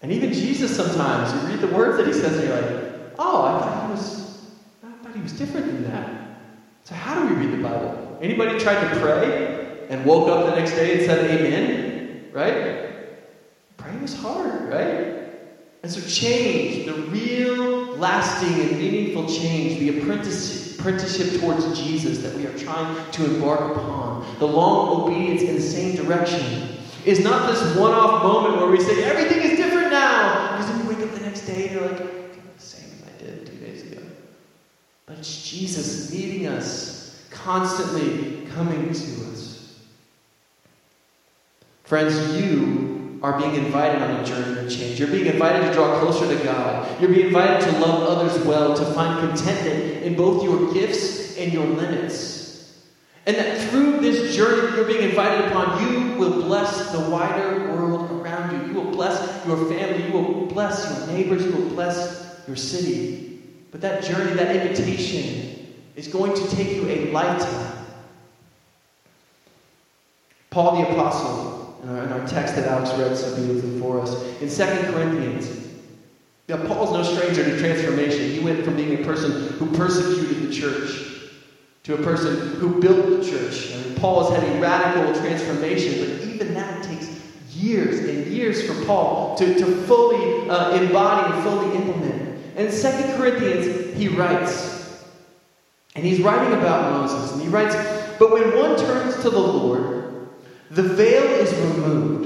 And 0.00 0.10
even 0.12 0.32
Jesus 0.32 0.74
sometimes, 0.74 1.32
you 1.34 1.48
read 1.50 1.60
the 1.60 1.74
words 1.74 1.98
that 1.98 2.06
he 2.06 2.12
says 2.14 2.38
and 2.38 2.48
you're 2.48 2.60
like, 2.60 3.14
oh, 3.18 3.44
I 3.44 3.60
thought 3.60 3.86
he 3.86 3.90
was 3.90 4.24
I 4.82 4.92
thought 5.02 5.14
he 5.14 5.22
was 5.22 5.32
different 5.32 5.66
than 5.66 5.84
that. 5.84 6.13
So 6.84 6.94
how 6.94 7.20
do 7.20 7.34
we 7.34 7.46
read 7.46 7.58
the 7.58 7.62
Bible? 7.62 8.18
Anybody 8.20 8.58
tried 8.58 8.88
to 8.88 9.00
pray 9.00 9.86
and 9.88 10.04
woke 10.04 10.28
up 10.28 10.46
the 10.46 10.56
next 10.56 10.72
day 10.72 10.98
and 10.98 11.06
said 11.06 11.30
amen? 11.30 11.84
right? 12.34 12.84
Praying 13.76 14.02
is 14.02 14.14
hard, 14.14 14.68
right? 14.68 15.14
And 15.82 15.92
so, 15.92 16.00
change, 16.00 16.86
the 16.86 16.94
real, 16.94 17.96
lasting, 17.96 18.60
and 18.60 18.78
meaningful 18.78 19.26
change, 19.28 19.78
the 19.78 20.00
apprenticeship, 20.00 20.80
apprenticeship 20.80 21.40
towards 21.40 21.78
Jesus 21.78 22.18
that 22.18 22.34
we 22.34 22.46
are 22.46 22.58
trying 22.58 23.10
to 23.12 23.24
embark 23.24 23.76
upon, 23.76 24.26
the 24.38 24.46
long 24.46 25.02
obedience 25.02 25.42
in 25.42 25.54
the 25.54 25.60
same 25.60 25.94
direction, 25.94 26.78
is 27.04 27.20
not 27.20 27.50
this 27.50 27.76
one 27.76 27.92
off 27.92 28.22
moment 28.22 28.56
where 28.56 28.70
we 28.70 28.80
say, 28.80 29.04
everything 29.04 29.42
is 29.42 29.58
different 29.58 29.90
now. 29.90 30.52
Because 30.52 30.72
then 30.72 30.82
you 30.82 30.88
wake 30.88 31.06
up 31.06 31.14
the 31.14 31.20
next 31.20 31.42
day 31.42 31.68
and 31.68 31.72
you're 31.72 31.88
like, 31.88 31.98
same 32.58 32.90
as 32.90 33.02
I 33.06 33.22
did 33.22 33.46
two 33.46 33.56
days 33.56 33.82
ago. 33.82 34.02
But 35.06 35.18
it's 35.18 35.50
Jesus 35.50 36.12
meeting 36.12 36.46
us, 36.46 37.22
constantly 37.30 38.46
coming 38.54 38.92
to 38.92 39.30
us. 39.32 39.74
Friends, 41.84 42.40
you 42.40 43.20
are 43.22 43.38
being 43.38 43.54
invited 43.54 44.02
on 44.02 44.20
a 44.20 44.24
journey 44.24 44.64
of 44.64 44.70
change. 44.70 44.98
You're 44.98 45.08
being 45.08 45.26
invited 45.26 45.66
to 45.66 45.72
draw 45.72 45.98
closer 46.00 46.26
to 46.26 46.44
God. 46.44 47.00
You're 47.00 47.10
being 47.10 47.28
invited 47.28 47.60
to 47.70 47.78
love 47.78 48.02
others 48.02 48.44
well, 48.44 48.74
to 48.74 48.84
find 48.92 49.28
contentment 49.28 50.02
in 50.02 50.14
both 50.14 50.42
your 50.42 50.72
gifts 50.72 51.36
and 51.36 51.52
your 51.52 51.66
limits. 51.66 52.34
And 53.26 53.36
that 53.36 53.70
through 53.70 54.00
this 54.00 54.36
journey 54.36 54.62
that 54.62 54.76
you're 54.76 54.86
being 54.86 55.08
invited 55.08 55.46
upon, 55.46 55.82
you 55.82 56.18
will 56.18 56.42
bless 56.42 56.92
the 56.92 57.00
wider 57.00 57.72
world 57.72 58.10
around 58.10 58.52
you. 58.52 58.68
You 58.68 58.74
will 58.74 58.90
bless 58.90 59.46
your 59.46 59.56
family. 59.56 60.06
You 60.06 60.12
will 60.12 60.46
bless 60.46 60.98
your 60.98 61.06
neighbors. 61.08 61.44
You 61.44 61.52
will 61.52 61.70
bless 61.70 62.42
your 62.46 62.56
city. 62.56 63.33
But 63.74 63.80
that 63.80 64.04
journey, 64.04 64.34
that 64.34 64.54
invitation, 64.54 65.66
is 65.96 66.06
going 66.06 66.32
to 66.32 66.48
take 66.54 66.76
you 66.76 66.88
a 66.88 67.10
lifetime. 67.10 67.86
Paul 70.50 70.76
the 70.80 70.88
Apostle 70.90 71.76
in 71.82 71.88
our, 71.88 72.04
in 72.04 72.12
our 72.12 72.24
text 72.24 72.54
that 72.54 72.68
Alex 72.68 72.96
read 72.96 73.16
so 73.16 73.34
beautifully 73.34 73.80
for 73.80 74.00
us. 74.00 74.14
In 74.40 74.48
2 74.48 74.92
Corinthians, 74.92 75.70
now 76.48 76.64
Paul's 76.68 76.92
no 76.92 77.02
stranger 77.02 77.42
to 77.42 77.58
transformation. 77.58 78.30
He 78.30 78.38
went 78.38 78.64
from 78.64 78.76
being 78.76 79.02
a 79.02 79.04
person 79.04 79.32
who 79.54 79.66
persecuted 79.76 80.48
the 80.48 80.52
church 80.52 81.32
to 81.82 81.94
a 81.94 81.98
person 82.04 82.54
who 82.60 82.80
built 82.80 83.04
the 83.04 83.28
church. 83.28 83.72
I 83.72 83.88
mean, 83.88 83.96
Paul 83.96 84.30
has 84.30 84.40
had 84.40 84.56
a 84.56 84.60
radical 84.60 85.20
transformation, 85.20 85.98
but 85.98 86.28
even 86.28 86.54
that 86.54 86.84
takes 86.84 87.08
years 87.52 88.08
and 88.08 88.32
years 88.32 88.64
for 88.64 88.84
Paul 88.84 89.34
to, 89.34 89.52
to 89.52 89.66
fully 89.82 90.48
uh, 90.48 90.80
embody 90.80 91.34
and 91.34 91.42
fully 91.42 91.74
implement. 91.74 92.13
And 92.56 92.68
in 92.68 92.72
2 92.72 93.16
Corinthians, 93.16 93.96
he 93.96 94.08
writes, 94.08 94.74
and 95.96 96.04
he's 96.04 96.20
writing 96.20 96.52
about 96.58 96.92
Moses, 96.92 97.32
and 97.32 97.42
he 97.42 97.48
writes, 97.48 97.74
But 98.18 98.32
when 98.32 98.56
one 98.56 98.76
turns 98.76 99.22
to 99.22 99.30
the 99.30 99.38
Lord, 99.38 100.28
the 100.70 100.82
veil 100.82 101.24
is 101.24 101.52
removed. 101.54 102.24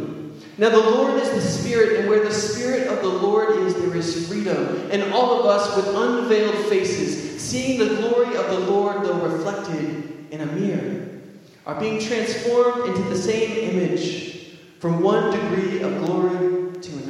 Now, 0.58 0.70
the 0.70 0.90
Lord 0.90 1.14
is 1.22 1.30
the 1.30 1.40
Spirit, 1.40 2.00
and 2.00 2.08
where 2.08 2.24
the 2.24 2.32
Spirit 2.32 2.88
of 2.88 3.00
the 3.00 3.08
Lord 3.08 3.50
is, 3.60 3.74
there 3.74 3.94
is 3.94 4.26
freedom. 4.26 4.90
And 4.90 5.12
all 5.12 5.40
of 5.40 5.46
us 5.46 5.76
with 5.76 5.86
unveiled 5.94 6.66
faces, 6.66 7.40
seeing 7.40 7.78
the 7.78 7.94
glory 7.96 8.34
of 8.36 8.48
the 8.48 8.58
Lord, 8.58 9.04
though 9.04 9.20
reflected 9.20 10.26
in 10.32 10.40
a 10.40 10.46
mirror, 10.46 11.08
are 11.64 11.78
being 11.78 12.00
transformed 12.00 12.88
into 12.88 13.02
the 13.08 13.16
same 13.16 13.70
image 13.70 14.56
from 14.80 15.02
one 15.02 15.30
degree 15.30 15.82
of 15.82 16.04
glory 16.04 16.80
to 16.80 16.92
another. 16.92 17.07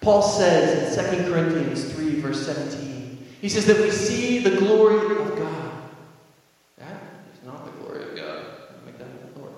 Paul 0.00 0.22
says 0.22 0.96
in 0.96 1.22
2 1.22 1.30
Corinthians 1.30 1.92
3, 1.92 2.20
verse 2.20 2.46
17, 2.46 3.26
he 3.40 3.48
says 3.48 3.66
that 3.66 3.78
we 3.78 3.90
see 3.90 4.38
the 4.38 4.56
glory 4.56 4.96
of 5.16 5.36
God. 5.36 5.72
That 6.78 7.02
is 7.32 7.44
not 7.44 7.64
the 7.64 7.72
glory 7.82 8.02
of 8.04 8.16
God. 8.16 8.44
Make 8.86 8.98
that 8.98 9.34
the 9.34 9.40
Lord. 9.40 9.52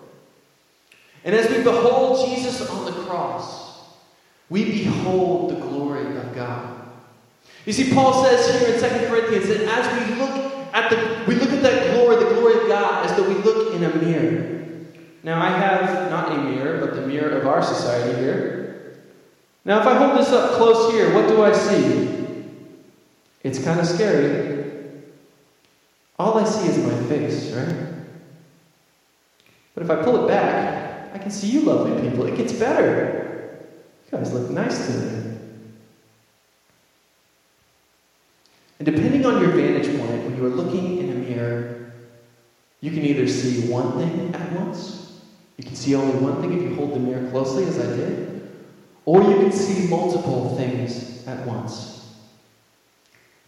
And 1.25 1.35
as 1.35 1.51
we 1.51 1.63
behold 1.63 2.29
Jesus 2.29 2.69
on 2.69 2.87
the 2.87 2.93
cross, 3.05 3.71
we 4.49 4.65
behold 4.65 5.51
the 5.51 5.61
glory 5.61 6.17
of 6.17 6.35
God. 6.35 6.81
You 7.67 7.73
see, 7.73 7.93
Paul 7.93 8.25
says 8.25 8.61
here 8.61 8.75
in 8.75 8.81
2 8.81 9.07
Corinthians 9.07 9.49
that 9.49 9.61
as 9.61 10.09
we 10.09 10.15
look 10.17 10.51
at 10.73 10.91
the 10.91 11.25
we 11.27 11.35
look 11.35 11.51
at 11.51 11.63
that 11.63 11.95
glory, 11.95 12.17
the 12.17 12.31
glory 12.35 12.63
of 12.63 12.69
God, 12.69 13.07
as 13.07 13.17
though 13.17 13.29
we 13.29 13.35
look 13.35 13.75
in 13.75 13.85
a 13.85 13.95
mirror. 13.97 14.67
Now 15.23 15.41
I 15.41 15.51
have 15.51 16.11
not 16.11 16.33
a 16.33 16.43
mirror, 16.43 16.81
but 16.81 16.95
the 16.95 17.07
mirror 17.07 17.31
of 17.39 17.47
our 17.47 17.63
society 17.63 18.19
here. 18.19 18.60
Now 19.65 19.81
if 19.81 19.87
I 19.87 19.95
hold 19.95 20.19
this 20.19 20.31
up 20.31 20.53
close 20.53 20.93
here, 20.93 21.15
what 21.15 21.29
do 21.29 21.43
I 21.43 21.53
see? 21.53 22.21
It's 23.43 23.63
kind 23.63 23.81
of 23.81 23.87
scary. 23.87 24.51
All 26.19 26.39
I 26.39 26.45
see 26.45 26.69
is 26.69 26.79
my 26.79 27.09
face, 27.09 27.51
right? 27.53 27.91
But 29.75 29.85
if 29.85 29.91
I 29.91 30.03
pull 30.03 30.25
it 30.25 30.29
back, 30.29 31.15
I 31.15 31.19
can 31.19 31.31
see 31.31 31.49
you 31.49 31.63
lovely 31.63 32.09
people. 32.09 32.27
It 32.27 32.37
gets 32.37 32.53
better. 32.53 33.67
You 34.11 34.19
guys 34.19 34.33
look 34.33 34.51
nice 34.51 34.87
today. 34.87 35.39
And 38.79 38.87
depending 38.87 39.27
on 39.27 39.43
your 39.43 39.51
vantage 39.51 39.99
point, 39.99 40.25
when 40.25 40.37
you 40.37 40.45
are 40.47 40.51
looking 40.51 40.99
in 40.99 41.11
a 41.11 41.15
mirror, 41.15 41.93
you 42.81 42.91
can 42.91 43.05
either 43.05 43.29
see 43.29 43.71
one 43.71 43.93
thing 43.99 44.35
at 44.35 44.53
once, 44.53 45.21
you 45.59 45.65
can 45.65 45.77
see 45.77 45.95
only 45.95 46.19
one 46.19 46.41
thing 46.41 46.55
if 46.55 46.63
you 46.63 46.75
hold 46.75 46.95
the 46.95 46.99
mirror 46.99 47.31
closely, 47.31 47.65
as 47.65 47.79
I 47.79 47.85
did, 47.95 48.30
or 49.05 49.23
you 49.23 49.37
can 49.37 49.53
see 49.53 49.89
multiple 49.89 50.57
things 50.57 51.27
at 51.27 51.47
once. 51.47 51.91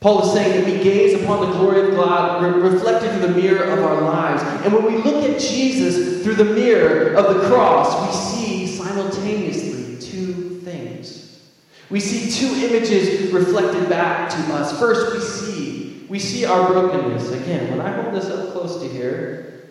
Paul 0.00 0.24
is 0.24 0.32
saying 0.32 0.60
that 0.60 0.66
we 0.66 0.82
gaze 0.82 1.22
upon 1.22 1.48
the 1.48 1.56
glory 1.56 1.88
of 1.88 1.94
God 1.94 2.42
reflected 2.60 3.12
in 3.14 3.20
the 3.20 3.40
mirror 3.40 3.64
of 3.64 3.84
our 3.84 4.02
lives. 4.02 4.42
And 4.64 4.72
when 4.72 4.84
we 4.84 4.96
look 4.96 5.22
at 5.30 5.40
Jesus 5.40 6.24
through 6.24 6.34
the 6.34 6.44
mirror 6.44 7.14
of 7.14 7.36
the 7.36 7.46
cross, 7.46 8.06
we 8.06 8.12
see 8.12 8.66
simultaneously 8.66 9.98
two 10.00 10.60
things. 10.60 11.40
We 11.88 12.00
see 12.00 12.30
two 12.30 12.66
images 12.66 13.32
reflected 13.32 13.88
back 13.88 14.30
to 14.30 14.54
us. 14.54 14.76
First, 14.78 15.14
we 15.14 15.20
see 15.20 15.62
we 16.08 16.18
see 16.18 16.44
our 16.44 16.70
brokenness. 16.70 17.30
Again, 17.30 17.70
when 17.70 17.80
I 17.80 17.90
hold 18.02 18.14
this 18.14 18.26
up 18.26 18.52
close 18.52 18.82
to 18.82 18.88
here, 18.88 19.70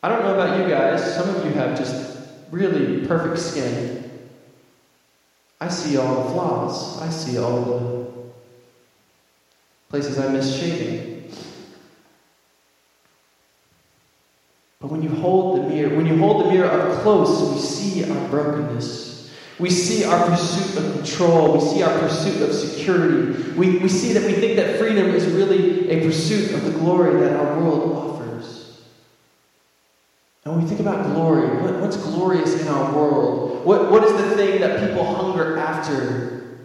I 0.00 0.08
don't 0.08 0.22
know 0.22 0.34
about 0.34 0.60
you 0.60 0.68
guys, 0.68 1.14
some 1.16 1.34
of 1.34 1.44
you 1.44 1.50
have 1.52 1.76
just 1.76 2.28
really 2.52 3.04
perfect 3.04 3.38
skin. 3.38 4.05
I 5.60 5.68
see 5.68 5.96
all 5.96 6.24
the 6.24 6.30
flaws. 6.30 7.00
I 7.00 7.08
see 7.10 7.38
all 7.38 7.60
the 7.64 8.06
places 9.88 10.18
I 10.18 10.28
miss 10.28 10.58
shaving. 10.58 11.30
But 14.80 14.90
when 14.90 15.02
you 15.02 15.08
hold 15.08 15.58
the 15.58 15.68
mirror, 15.68 15.96
when 15.96 16.06
you 16.06 16.18
hold 16.18 16.44
the 16.44 16.50
mirror 16.50 16.70
up 16.70 17.02
close, 17.02 17.50
we 17.50 17.58
see 17.58 18.10
our 18.10 18.28
brokenness. 18.28 19.06
We 19.58 19.70
see 19.70 20.04
our 20.04 20.28
pursuit 20.28 20.84
of 20.84 20.92
control. 20.92 21.54
We 21.54 21.60
see 21.60 21.82
our 21.82 21.98
pursuit 21.98 22.42
of 22.42 22.54
security. 22.54 23.52
We, 23.52 23.78
we 23.78 23.88
see 23.88 24.12
that 24.12 24.24
we 24.24 24.34
think 24.34 24.56
that 24.56 24.78
freedom 24.78 25.08
is 25.08 25.24
really 25.26 25.90
a 25.90 26.04
pursuit 26.04 26.52
of 26.52 26.64
the 26.64 26.72
glory 26.72 27.18
that 27.20 27.34
our 27.34 27.58
world 27.58 27.96
offers. 27.96 28.25
And 30.46 30.54
when 30.54 30.62
we 30.62 30.68
think 30.68 30.78
about 30.78 31.12
glory, 31.12 31.60
what, 31.60 31.80
what's 31.80 31.96
glorious 31.96 32.60
in 32.60 32.68
our 32.68 32.94
world? 32.94 33.64
What, 33.64 33.90
what 33.90 34.04
is 34.04 34.12
the 34.12 34.36
thing 34.36 34.60
that 34.60 34.78
people 34.78 35.04
hunger 35.04 35.58
after 35.58 36.60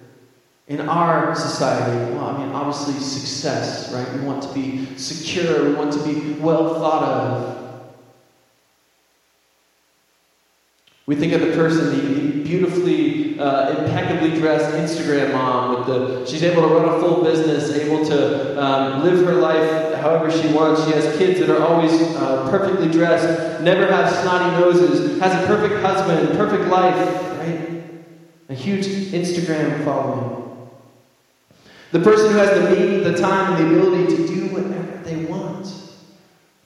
in 0.67 0.82
our 0.82 1.34
society? 1.34 2.13
Well, 2.13 2.26
I 2.26 2.46
mean, 2.46 2.54
obviously, 2.54 2.94
success, 3.04 3.91
right? 3.91 4.08
We 4.13 4.20
want 4.20 4.44
to 4.44 4.54
be 4.54 4.86
secure, 5.00 5.67
we 5.67 5.74
want 5.74 5.94
to 5.94 6.04
be 6.04 6.34
well 6.34 6.76
thought 6.76 7.04
of. 7.04 7.82
We 11.08 11.15
think 11.15 11.34
of 11.34 11.41
the 11.41 11.54
person, 11.54 11.89
the, 11.89 12.44
beautifully, 12.44 13.39
uh, 13.39 13.84
impeccably 13.84 14.38
dressed 14.38 14.76
Instagram 14.76 15.34
mom 15.34 15.80
with 15.80 15.88
the, 15.88 16.26
she's 16.28 16.44
able 16.44 16.70
to 16.70 16.76
run 16.76 16.86
a 16.86 17.00
full 17.00 17.24
business, 17.24 17.72
able 17.72 18.06
to 18.06 18.63
um, 18.63 19.04
live 19.04 19.26
her 19.26 19.34
life 19.34 19.90
however 20.02 20.32
she 20.32 20.52
wants. 20.54 20.86
She 20.86 20.92
has 20.92 21.18
kids 21.18 21.40
that 21.40 21.50
are 21.50 21.62
always 21.66 21.94
uh, 21.94 22.50
perfectly 22.50 22.90
dressed, 22.90 23.62
never 23.62 23.88
have 23.88 24.12
snotty 24.12 24.60
noses, 24.60 25.20
has 25.20 25.44
a 25.44 25.48
perfect 25.48 25.82
husband, 25.82 26.38
perfect 26.38 26.70
life, 26.70 26.96
right? 27.40 27.84
A 28.50 28.54
huge 28.54 28.86
Instagram 28.86 29.84
following. 29.86 30.42
The 31.92 32.00
person 32.00 32.32
who 32.32 32.38
has 32.38 32.50
the 32.50 32.76
means, 32.76 33.04
the 33.04 33.18
time, 33.18 33.54
and 33.54 33.66
the 33.66 33.76
ability 33.78 34.16
to 34.16 34.28
do 34.28 34.48
whatever 34.48 35.02
they 35.04 35.26
want. 35.26 35.74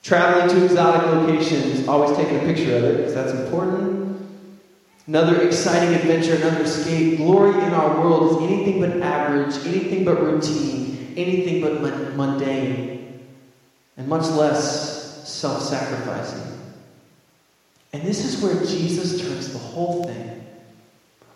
Traveling 0.02 0.48
to 0.54 0.64
exotic 0.64 1.02
locations, 1.06 1.88
always 1.88 2.16
taking 2.16 2.36
a 2.36 2.40
picture 2.40 2.76
of 2.76 2.84
it 2.84 2.96
because 2.98 3.14
that's 3.14 3.32
important. 3.32 3.96
Another 5.08 5.42
exciting 5.42 5.94
adventure, 5.94 6.34
another 6.34 6.62
escape. 6.62 7.18
Glory 7.18 7.54
in 7.62 7.74
our 7.74 8.00
world 8.00 8.30
is 8.42 8.50
anything 8.50 8.80
but 8.80 9.00
average, 9.02 9.54
anything 9.66 10.04
but 10.04 10.20
routine, 10.20 11.12
anything 11.16 11.60
but 11.60 11.80
mundane, 12.16 12.95
and 13.96 14.08
much 14.08 14.26
less 14.30 15.28
self 15.28 15.62
sacrificing. 15.62 16.42
And 17.92 18.02
this 18.02 18.24
is 18.24 18.42
where 18.42 18.54
Jesus 18.64 19.20
turns 19.20 19.52
the 19.52 19.58
whole 19.58 20.04
thing. 20.04 20.44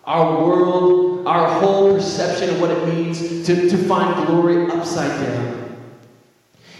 Our 0.04 0.44
world, 0.44 1.26
our 1.26 1.60
whole 1.60 1.94
perception 1.94 2.50
of 2.50 2.60
what 2.60 2.70
it 2.70 2.86
means 2.88 3.46
to, 3.46 3.68
to 3.68 3.76
find 3.76 4.26
glory 4.26 4.70
upside 4.70 5.24
down. 5.24 5.59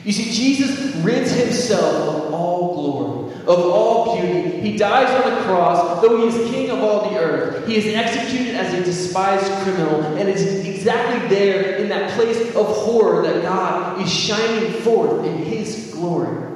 You 0.04 0.12
see, 0.12 0.32
Jesus 0.32 0.94
rids 0.96 1.30
himself 1.32 2.26
of 2.26 2.34
all 2.34 2.74
glory 2.74 3.20
of 3.50 3.58
all 3.66 4.20
beauty. 4.20 4.60
He 4.60 4.76
dies 4.76 5.10
on 5.24 5.34
the 5.34 5.40
cross, 5.42 6.00
though 6.02 6.18
he 6.18 6.28
is 6.28 6.50
king 6.50 6.70
of 6.70 6.80
all 6.80 7.10
the 7.10 7.18
earth. 7.18 7.66
He 7.66 7.76
is 7.76 7.86
executed 7.94 8.54
as 8.54 8.72
a 8.74 8.84
despised 8.84 9.50
criminal, 9.64 10.02
and 10.16 10.28
it's 10.28 10.42
exactly 10.42 11.28
there 11.28 11.76
in 11.76 11.88
that 11.88 12.10
place 12.12 12.54
of 12.54 12.66
horror 12.66 13.22
that 13.22 13.42
God 13.42 14.00
is 14.00 14.12
shining 14.12 14.72
forth 14.82 15.24
in 15.24 15.38
his 15.38 15.92
glory. 15.92 16.48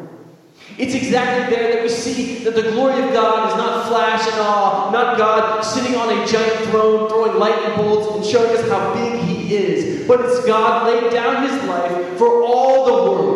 It's 0.77 0.95
exactly 0.95 1.55
there 1.55 1.73
that 1.73 1.83
we 1.83 1.89
see 1.89 2.43
that 2.45 2.57
the 2.57 2.63
glory 2.73 3.01
of 3.03 3.13
God 3.13 3.51
is 3.51 3.57
not 3.57 3.87
flash 3.89 4.27
and 4.27 4.41
awe, 4.41 4.91
not 4.91 5.17
God 5.17 5.63
sitting 5.63 5.95
on 5.95 6.11
a 6.11 6.27
giant 6.27 6.71
throne 6.71 7.09
throwing 7.09 7.39
lightning 7.39 7.77
bolts 7.77 8.17
and 8.17 8.25
showing 8.25 8.57
us 8.57 8.69
how 8.69 8.93
big 8.95 9.21
He 9.23 9.55
is, 9.55 10.07
but 10.09 10.21
it's 10.21 10.45
God 10.45 10.87
laying 10.87 11.13
down 11.13 11.49
His 11.49 11.63
life 11.65 12.19
for 12.19 12.43
all 12.43 12.87
the 12.87 12.93
world. 12.93 13.34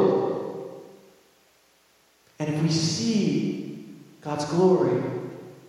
And 2.38 2.55
if 2.55 2.62
we 2.62 2.70
see 2.70 3.87
God's 4.20 4.44
glory 4.46 5.03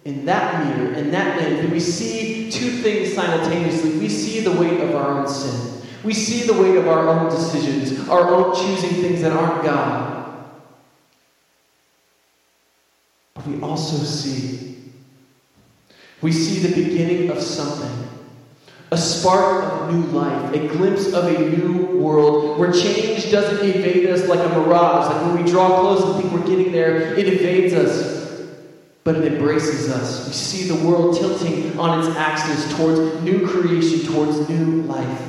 in 0.06 0.26
that 0.26 0.66
mirror, 0.66 0.94
in 0.94 1.12
that 1.12 1.38
lens, 1.38 1.62
then 1.62 1.72
we 1.72 1.80
see 1.80 2.52
two 2.52 2.82
things 2.82 3.14
simultaneously. 3.14 3.98
We 4.00 4.10
see 4.10 4.42
the 4.42 4.52
weight 4.52 4.80
of 4.82 4.96
our 4.96 5.20
own 5.20 5.28
sin. 5.28 5.82
We 6.04 6.14
see 6.14 6.48
the 6.48 6.54
weight 6.54 6.78
of 6.78 6.88
our 6.88 7.08
own 7.10 7.30
decisions, 7.30 8.08
our 8.08 8.30
own 8.30 8.56
choosing 8.56 9.02
things 9.02 9.22
that 9.22 9.34
aren't 9.34 9.64
God. 9.64 10.46
But 13.34 13.48
we 13.48 13.62
also 13.62 13.98
see, 14.04 14.78
we 16.22 16.32
see 16.32 16.68
the 16.68 16.84
beginning 16.84 17.30
of 17.32 17.42
something 17.42 18.10
a 18.92 18.98
spark 18.98 19.64
of 19.64 19.94
new 19.94 20.02
life, 20.08 20.54
a 20.54 20.68
glimpse 20.68 21.14
of 21.14 21.26
a 21.26 21.38
new 21.38 21.98
world 22.00 22.58
where 22.58 22.72
change 22.72 23.19
doesn't 23.30 23.68
evade 23.68 24.10
us 24.10 24.28
like 24.28 24.40
a 24.40 24.50
mirage. 24.50 25.12
Like 25.12 25.26
when 25.26 25.44
we 25.44 25.50
draw 25.50 25.80
close 25.80 26.04
and 26.04 26.22
think 26.22 26.34
we're 26.34 26.48
getting 26.48 26.72
there, 26.72 27.14
it 27.16 27.28
evades 27.28 27.74
us, 27.74 28.48
but 29.04 29.16
it 29.16 29.34
embraces 29.34 29.90
us. 29.90 30.28
We 30.28 30.34
see 30.34 30.68
the 30.68 30.88
world 30.88 31.18
tilting 31.18 31.78
on 31.80 32.00
its 32.00 32.16
axis 32.18 32.76
towards 32.78 33.22
new 33.22 33.48
creation, 33.48 34.12
towards 34.12 34.48
new 34.50 34.84
life. 34.84 35.22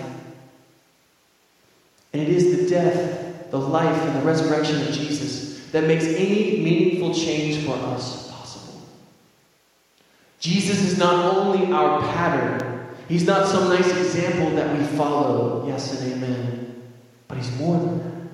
And 2.13 2.23
it 2.23 2.29
is 2.29 2.59
the 2.59 2.69
death, 2.69 3.51
the 3.51 3.59
life, 3.59 4.03
and 4.03 4.17
the 4.21 4.27
resurrection 4.27 4.81
of 4.83 4.93
Jesus 4.93 5.65
that 5.71 5.85
makes 5.85 6.05
any 6.05 6.61
meaningful 6.63 7.15
change 7.15 7.65
for 7.65 7.75
us 7.75 8.31
possible. 8.31 8.83
Jesus 10.41 10.83
is 10.83 10.99
not 10.99 11.37
only 11.37 11.73
our 11.73 12.01
pattern 12.01 12.71
He's 13.11 13.27
not 13.27 13.49
some 13.49 13.69
nice 13.69 13.91
example 13.91 14.51
that 14.51 14.79
we 14.79 14.85
follow, 14.97 15.67
yes 15.67 16.01
and 16.01 16.13
amen, 16.13 16.70
but 17.31 17.39
he's 17.39 17.57
more 17.59 17.79
than 17.79 17.99
that. 17.99 18.31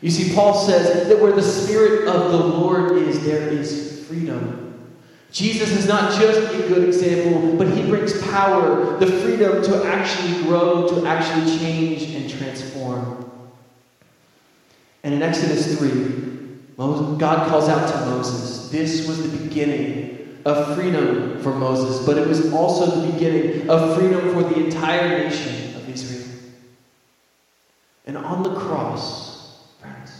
You 0.00 0.10
see, 0.10 0.32
Paul 0.32 0.54
says 0.54 1.08
that 1.08 1.20
where 1.20 1.32
the 1.32 1.42
Spirit 1.42 2.06
of 2.06 2.30
the 2.30 2.38
Lord 2.38 2.92
is, 2.92 3.22
there 3.24 3.48
is 3.48 4.06
freedom. 4.06 4.88
Jesus 5.32 5.72
is 5.72 5.88
not 5.88 6.18
just 6.18 6.54
a 6.54 6.68
good 6.68 6.88
example, 6.88 7.56
but 7.56 7.68
he 7.68 7.82
brings 7.82 8.22
power, 8.30 8.96
the 8.98 9.06
freedom 9.06 9.60
to 9.64 9.84
actually 9.84 10.44
grow, 10.44 10.86
to 10.88 11.06
actually 11.06 11.58
change 11.58 12.14
and 12.14 12.30
transform. 12.30 13.28
And 15.02 15.14
in 15.14 15.22
Exodus 15.22 15.76
3, 15.78 16.76
God 16.76 17.48
calls 17.48 17.68
out 17.68 17.90
to 17.90 18.06
Moses. 18.06 18.70
This 18.70 19.08
was 19.08 19.28
the 19.28 19.36
beginning 19.36 20.40
of 20.44 20.76
freedom 20.76 21.42
for 21.42 21.52
Moses, 21.52 22.06
but 22.06 22.16
it 22.16 22.26
was 22.26 22.52
also 22.52 22.86
the 22.86 23.12
beginning 23.12 23.68
of 23.68 23.98
freedom 23.98 24.32
for 24.32 24.44
the 24.44 24.64
entire 24.64 25.18
nation. 25.18 25.67
And 28.08 28.16
on 28.16 28.42
the 28.42 28.54
cross, 28.54 29.58
friends, 29.82 30.12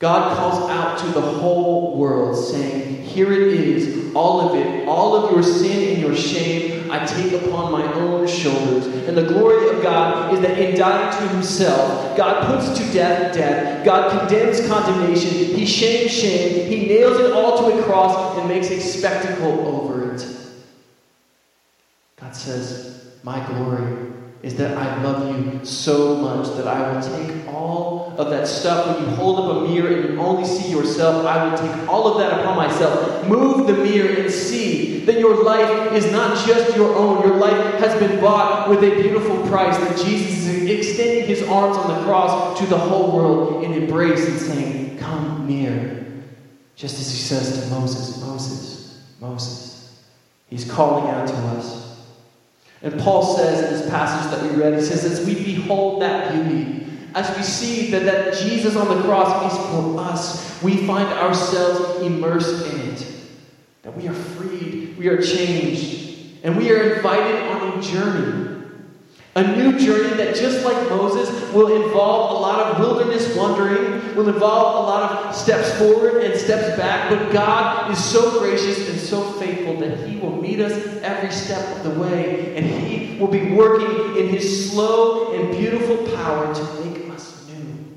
God 0.00 0.36
calls 0.36 0.68
out 0.68 0.98
to 0.98 1.06
the 1.12 1.20
whole 1.20 1.96
world, 1.96 2.36
saying, 2.36 3.04
Here 3.04 3.32
it 3.32 3.54
is, 3.54 4.12
all 4.16 4.40
of 4.40 4.56
it, 4.56 4.88
all 4.88 5.14
of 5.14 5.30
your 5.30 5.44
sin 5.44 5.92
and 5.92 6.02
your 6.02 6.16
shame, 6.16 6.90
I 6.90 7.06
take 7.06 7.40
upon 7.40 7.70
my 7.70 7.84
own 7.92 8.26
shoulders. 8.26 8.86
And 9.06 9.16
the 9.16 9.22
glory 9.22 9.76
of 9.76 9.80
God 9.80 10.34
is 10.34 10.40
that 10.40 10.58
in 10.58 10.76
dying 10.76 11.16
to 11.18 11.28
himself, 11.28 12.16
God 12.16 12.48
puts 12.48 12.76
to 12.76 12.92
death 12.92 13.32
death, 13.32 13.84
God 13.84 14.18
condemns 14.18 14.66
condemnation, 14.66 15.30
he 15.30 15.64
shames 15.64 16.10
shame, 16.10 16.68
he 16.68 16.84
nails 16.86 17.16
it 17.20 17.30
all 17.32 17.58
to 17.58 17.78
a 17.78 17.82
cross 17.84 18.36
and 18.38 18.48
makes 18.48 18.70
a 18.70 18.80
spectacle 18.80 19.68
over 19.68 20.12
it. 20.12 20.26
God 22.16 22.34
says, 22.34 23.12
My 23.22 23.46
glory 23.46 24.12
is 24.42 24.56
that 24.56 24.76
I 24.76 25.02
love 25.02 25.36
you 25.36 25.64
so 25.64 26.16
much 26.16 26.48
that 26.56 26.66
I 26.66 26.92
will 26.92 27.00
take 27.00 27.46
all 27.46 28.12
of 28.18 28.30
that 28.30 28.48
stuff. 28.48 28.98
When 28.98 29.08
you 29.08 29.14
hold 29.14 29.38
up 29.38 29.56
a 29.56 29.68
mirror 29.68 29.88
and 29.88 30.14
you 30.14 30.20
only 30.20 30.44
see 30.44 30.70
yourself, 30.70 31.24
I 31.24 31.48
will 31.48 31.56
take 31.56 31.88
all 31.88 32.08
of 32.08 32.18
that 32.18 32.40
upon 32.40 32.56
myself. 32.56 33.26
Move 33.28 33.68
the 33.68 33.74
mirror 33.74 34.20
and 34.20 34.30
see 34.30 35.04
that 35.04 35.20
your 35.20 35.44
life 35.44 35.92
is 35.92 36.10
not 36.10 36.44
just 36.44 36.76
your 36.76 36.92
own. 36.96 37.22
Your 37.26 37.36
life 37.36 37.80
has 37.80 37.98
been 38.00 38.20
bought 38.20 38.68
with 38.68 38.82
a 38.82 39.00
beautiful 39.00 39.46
price. 39.46 39.76
That 39.76 40.04
Jesus 40.04 40.46
is 40.46 40.70
extending 40.70 41.26
his 41.26 41.42
arms 41.44 41.76
on 41.76 41.96
the 41.96 42.04
cross 42.04 42.58
to 42.58 42.66
the 42.66 42.78
whole 42.78 43.16
world 43.16 43.62
in 43.62 43.72
embrace 43.72 44.26
and 44.26 44.38
saying, 44.40 44.98
Come 44.98 45.46
near. 45.46 46.04
Just 46.74 46.98
as 46.98 47.10
he 47.10 47.16
says 47.16 47.62
to 47.62 47.70
Moses, 47.70 48.20
Moses, 48.20 49.04
Moses. 49.20 50.02
He's 50.48 50.68
calling 50.70 51.08
out 51.10 51.28
to 51.28 51.34
us. 51.34 51.91
And 52.82 52.98
Paul 53.00 53.36
says 53.36 53.62
in 53.62 53.72
this 53.72 53.90
passage 53.90 54.30
that 54.30 54.42
we 54.42 54.60
read, 54.60 54.74
he 54.74 54.84
says, 54.84 55.04
as 55.04 55.24
we 55.24 55.34
behold 55.34 56.02
that 56.02 56.32
beauty, 56.32 56.86
as 57.14 57.36
we 57.36 57.42
see 57.42 57.90
that, 57.90 58.04
that 58.04 58.34
Jesus 58.34 58.74
on 58.74 58.88
the 58.88 59.02
cross 59.04 59.52
is 59.52 59.58
for 59.70 60.00
us, 60.00 60.62
we 60.62 60.86
find 60.86 61.08
ourselves 61.08 62.02
immersed 62.02 62.66
in 62.72 62.80
it. 62.80 63.06
That 63.82 63.96
we 63.96 64.08
are 64.08 64.14
freed, 64.14 64.96
we 64.96 65.08
are 65.08 65.20
changed, 65.20 66.40
and 66.42 66.56
we 66.56 66.70
are 66.72 66.94
invited 66.94 67.48
on 67.48 67.78
a 67.78 67.82
journey 67.82 68.51
a 69.34 69.56
new 69.56 69.78
journey 69.78 70.14
that, 70.16 70.36
just 70.36 70.62
like 70.62 70.76
Moses, 70.90 71.30
will 71.52 71.82
involve 71.82 72.32
a 72.32 72.34
lot 72.34 72.58
of 72.66 72.78
wilderness 72.78 73.34
wandering, 73.34 74.14
will 74.14 74.28
involve 74.28 74.84
a 74.84 74.88
lot 74.88 75.26
of 75.26 75.34
steps 75.34 75.72
forward 75.78 76.22
and 76.22 76.38
steps 76.38 76.76
back. 76.76 77.08
But 77.08 77.32
God 77.32 77.90
is 77.90 78.02
so 78.02 78.38
gracious 78.40 78.90
and 78.90 78.98
so 78.98 79.22
faithful 79.32 79.78
that 79.80 80.06
He 80.06 80.18
will 80.18 80.36
meet 80.36 80.60
us 80.60 80.72
every 81.02 81.30
step 81.30 81.76
of 81.76 81.82
the 81.84 81.98
way. 81.98 82.54
And 82.56 82.66
He 82.66 83.18
will 83.18 83.28
be 83.28 83.52
working 83.52 84.16
in 84.18 84.28
His 84.28 84.70
slow 84.70 85.32
and 85.32 85.50
beautiful 85.56 85.96
power 86.14 86.54
to 86.54 86.62
make 86.84 87.08
us 87.08 87.48
new. 87.48 87.96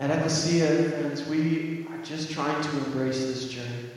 At 0.00 0.10
Ecclesia, 0.10 0.90
friends, 0.90 1.24
we 1.28 1.86
are 1.92 2.02
just 2.02 2.32
trying 2.32 2.60
to 2.60 2.70
embrace 2.84 3.20
this 3.20 3.48
journey. 3.48 3.89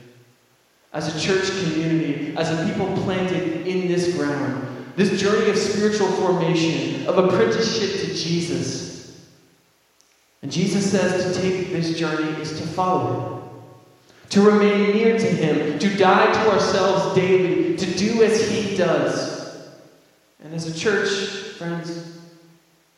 As 0.94 1.14
a 1.14 1.20
church 1.20 1.50
community, 1.62 2.34
as 2.36 2.50
a 2.50 2.66
people 2.66 2.86
planted 3.02 3.66
in 3.66 3.86
this 3.86 4.14
ground. 4.14 4.66
This 4.96 5.20
journey 5.20 5.50
of 5.50 5.58
spiritual 5.58 6.08
formation, 6.08 7.06
of 7.06 7.18
apprenticeship 7.18 8.08
to 8.08 8.14
Jesus. 8.14 9.28
And 10.40 10.50
Jesus 10.50 10.90
says 10.90 11.34
to 11.34 11.42
take 11.42 11.70
this 11.70 11.98
journey 11.98 12.40
is 12.40 12.58
to 12.60 12.66
follow 12.66 13.12
him 13.12 13.34
to 14.34 14.40
remain 14.40 14.96
near 14.96 15.16
to 15.16 15.26
Him, 15.26 15.78
to 15.78 15.96
die 15.96 16.32
to 16.32 16.50
ourselves 16.50 17.14
daily, 17.14 17.76
to 17.76 17.86
do 17.94 18.24
as 18.24 18.50
He 18.50 18.76
does. 18.76 19.68
And 20.42 20.52
as 20.52 20.66
a 20.66 20.76
church, 20.76 21.08
friends, 21.56 22.18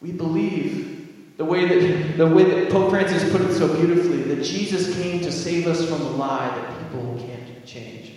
we 0.00 0.12
believe 0.12 1.36
the 1.36 1.44
way 1.44 1.66
that 1.66 2.16
the 2.16 2.26
way 2.26 2.44
that 2.44 2.70
Pope 2.70 2.88
Francis 2.88 3.30
put 3.30 3.42
it 3.42 3.52
so 3.52 3.68
beautifully 3.76 4.22
that 4.34 4.42
Jesus 4.42 4.94
came 4.96 5.20
to 5.20 5.30
save 5.30 5.66
us 5.66 5.86
from 5.86 5.98
the 5.98 6.10
lie 6.10 6.48
that 6.48 6.90
people 6.90 7.16
can't 7.18 7.45
change. 7.66 8.12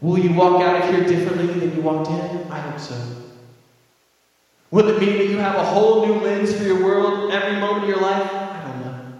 Will 0.00 0.18
you 0.18 0.32
walk 0.34 0.62
out 0.62 0.82
of 0.82 0.90
here 0.90 1.06
differently 1.06 1.46
than 1.46 1.74
you 1.74 1.82
walked 1.82 2.10
in? 2.10 2.50
I 2.50 2.60
hope 2.60 2.78
so. 2.78 2.96
Will 4.70 4.88
it 4.88 5.00
mean 5.00 5.16
that 5.18 5.26
you 5.26 5.38
have 5.38 5.56
a 5.56 5.64
whole 5.64 6.06
new 6.06 6.14
lens 6.20 6.54
for 6.54 6.64
your 6.64 6.84
world 6.84 7.32
every 7.32 7.58
moment 7.60 7.84
of 7.84 7.88
your 7.88 8.00
life? 8.00 8.30
I 8.30 8.62
don't 8.66 8.80
know. 8.84 9.12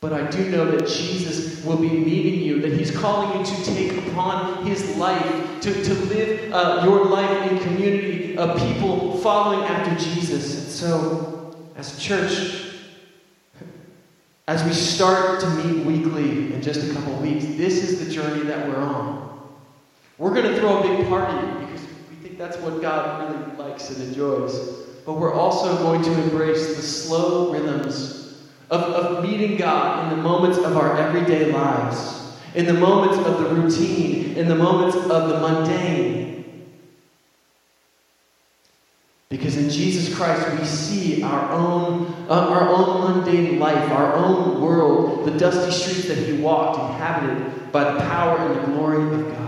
But 0.00 0.12
I 0.12 0.30
do 0.30 0.48
know 0.50 0.70
that 0.70 0.86
Jesus 0.86 1.64
will 1.64 1.78
be 1.78 1.88
meeting 1.88 2.40
you, 2.40 2.60
that 2.60 2.72
He's 2.72 2.96
calling 2.96 3.38
you 3.38 3.44
to 3.44 3.64
take 3.64 4.06
upon 4.06 4.64
His 4.66 4.96
life, 4.96 5.60
to, 5.62 5.72
to 5.84 5.94
live 6.06 6.52
uh, 6.52 6.82
your 6.84 7.06
life 7.06 7.50
in 7.50 7.58
community 7.60 8.36
of 8.36 8.58
people 8.58 9.16
following 9.18 9.64
after 9.64 9.94
Jesus. 10.04 10.62
And 10.62 10.70
so, 10.70 11.56
as 11.76 11.98
church, 11.98 12.71
as 14.52 14.62
we 14.64 14.72
start 14.74 15.40
to 15.40 15.48
meet 15.48 15.82
weekly 15.86 16.52
in 16.52 16.60
just 16.60 16.86
a 16.86 16.92
couple 16.92 17.14
weeks, 17.14 17.42
this 17.56 17.82
is 17.82 18.04
the 18.04 18.12
journey 18.12 18.42
that 18.42 18.68
we're 18.68 18.76
on. 18.76 19.50
We're 20.18 20.34
going 20.34 20.44
to 20.44 20.60
throw 20.60 20.80
a 20.80 20.82
big 20.82 21.08
party 21.08 21.64
because 21.64 21.80
we 22.10 22.16
think 22.16 22.36
that's 22.36 22.58
what 22.58 22.82
God 22.82 23.32
really 23.32 23.56
likes 23.56 23.88
and 23.88 24.06
enjoys. 24.06 24.54
But 25.06 25.14
we're 25.14 25.32
also 25.32 25.78
going 25.78 26.02
to 26.02 26.22
embrace 26.24 26.76
the 26.76 26.82
slow 26.82 27.50
rhythms 27.50 28.42
of, 28.68 28.82
of 28.82 29.24
meeting 29.24 29.56
God 29.56 30.12
in 30.12 30.18
the 30.18 30.22
moments 30.22 30.58
of 30.58 30.76
our 30.76 30.98
everyday 30.98 31.50
lives, 31.50 32.36
in 32.54 32.66
the 32.66 32.74
moments 32.74 33.26
of 33.26 33.38
the 33.38 33.54
routine, 33.54 34.36
in 34.36 34.48
the 34.48 34.54
moments 34.54 34.98
of 34.98 35.30
the 35.30 35.40
mundane. 35.40 36.68
Because 39.30 39.56
in 39.56 39.61
Jesus 39.72 40.14
Christ 40.14 40.58
we 40.58 40.64
see 40.66 41.22
our 41.22 41.50
own, 41.52 42.06
uh, 42.28 42.34
our 42.34 42.68
own 42.68 43.22
mundane 43.22 43.58
life, 43.58 43.90
our 43.90 44.14
own 44.14 44.60
world, 44.60 45.26
the 45.26 45.38
dusty 45.38 45.70
streets 45.72 46.08
that 46.08 46.18
He 46.18 46.34
walked, 46.34 46.78
inhabited 46.78 47.72
by 47.72 47.92
the 47.92 48.00
power 48.00 48.38
and 48.38 48.60
the 48.60 48.66
glory 48.66 49.02
of 49.02 49.28
God. 49.30 49.42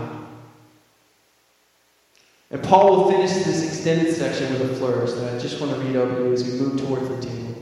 And 2.51 2.63
Paul 2.63 2.95
will 2.95 3.11
finish 3.11 3.31
this 3.31 3.65
extended 3.65 4.15
section 4.15 4.51
with 4.53 4.71
a 4.71 4.75
flourish 4.75 5.11
that 5.13 5.35
I 5.35 5.39
just 5.39 5.59
want 5.59 5.73
to 5.73 5.79
read 5.79 5.95
over 5.95 6.23
you 6.23 6.33
as 6.33 6.43
we 6.43 6.59
move 6.59 6.79
towards 6.79 7.07
the 7.09 7.21
table. 7.21 7.55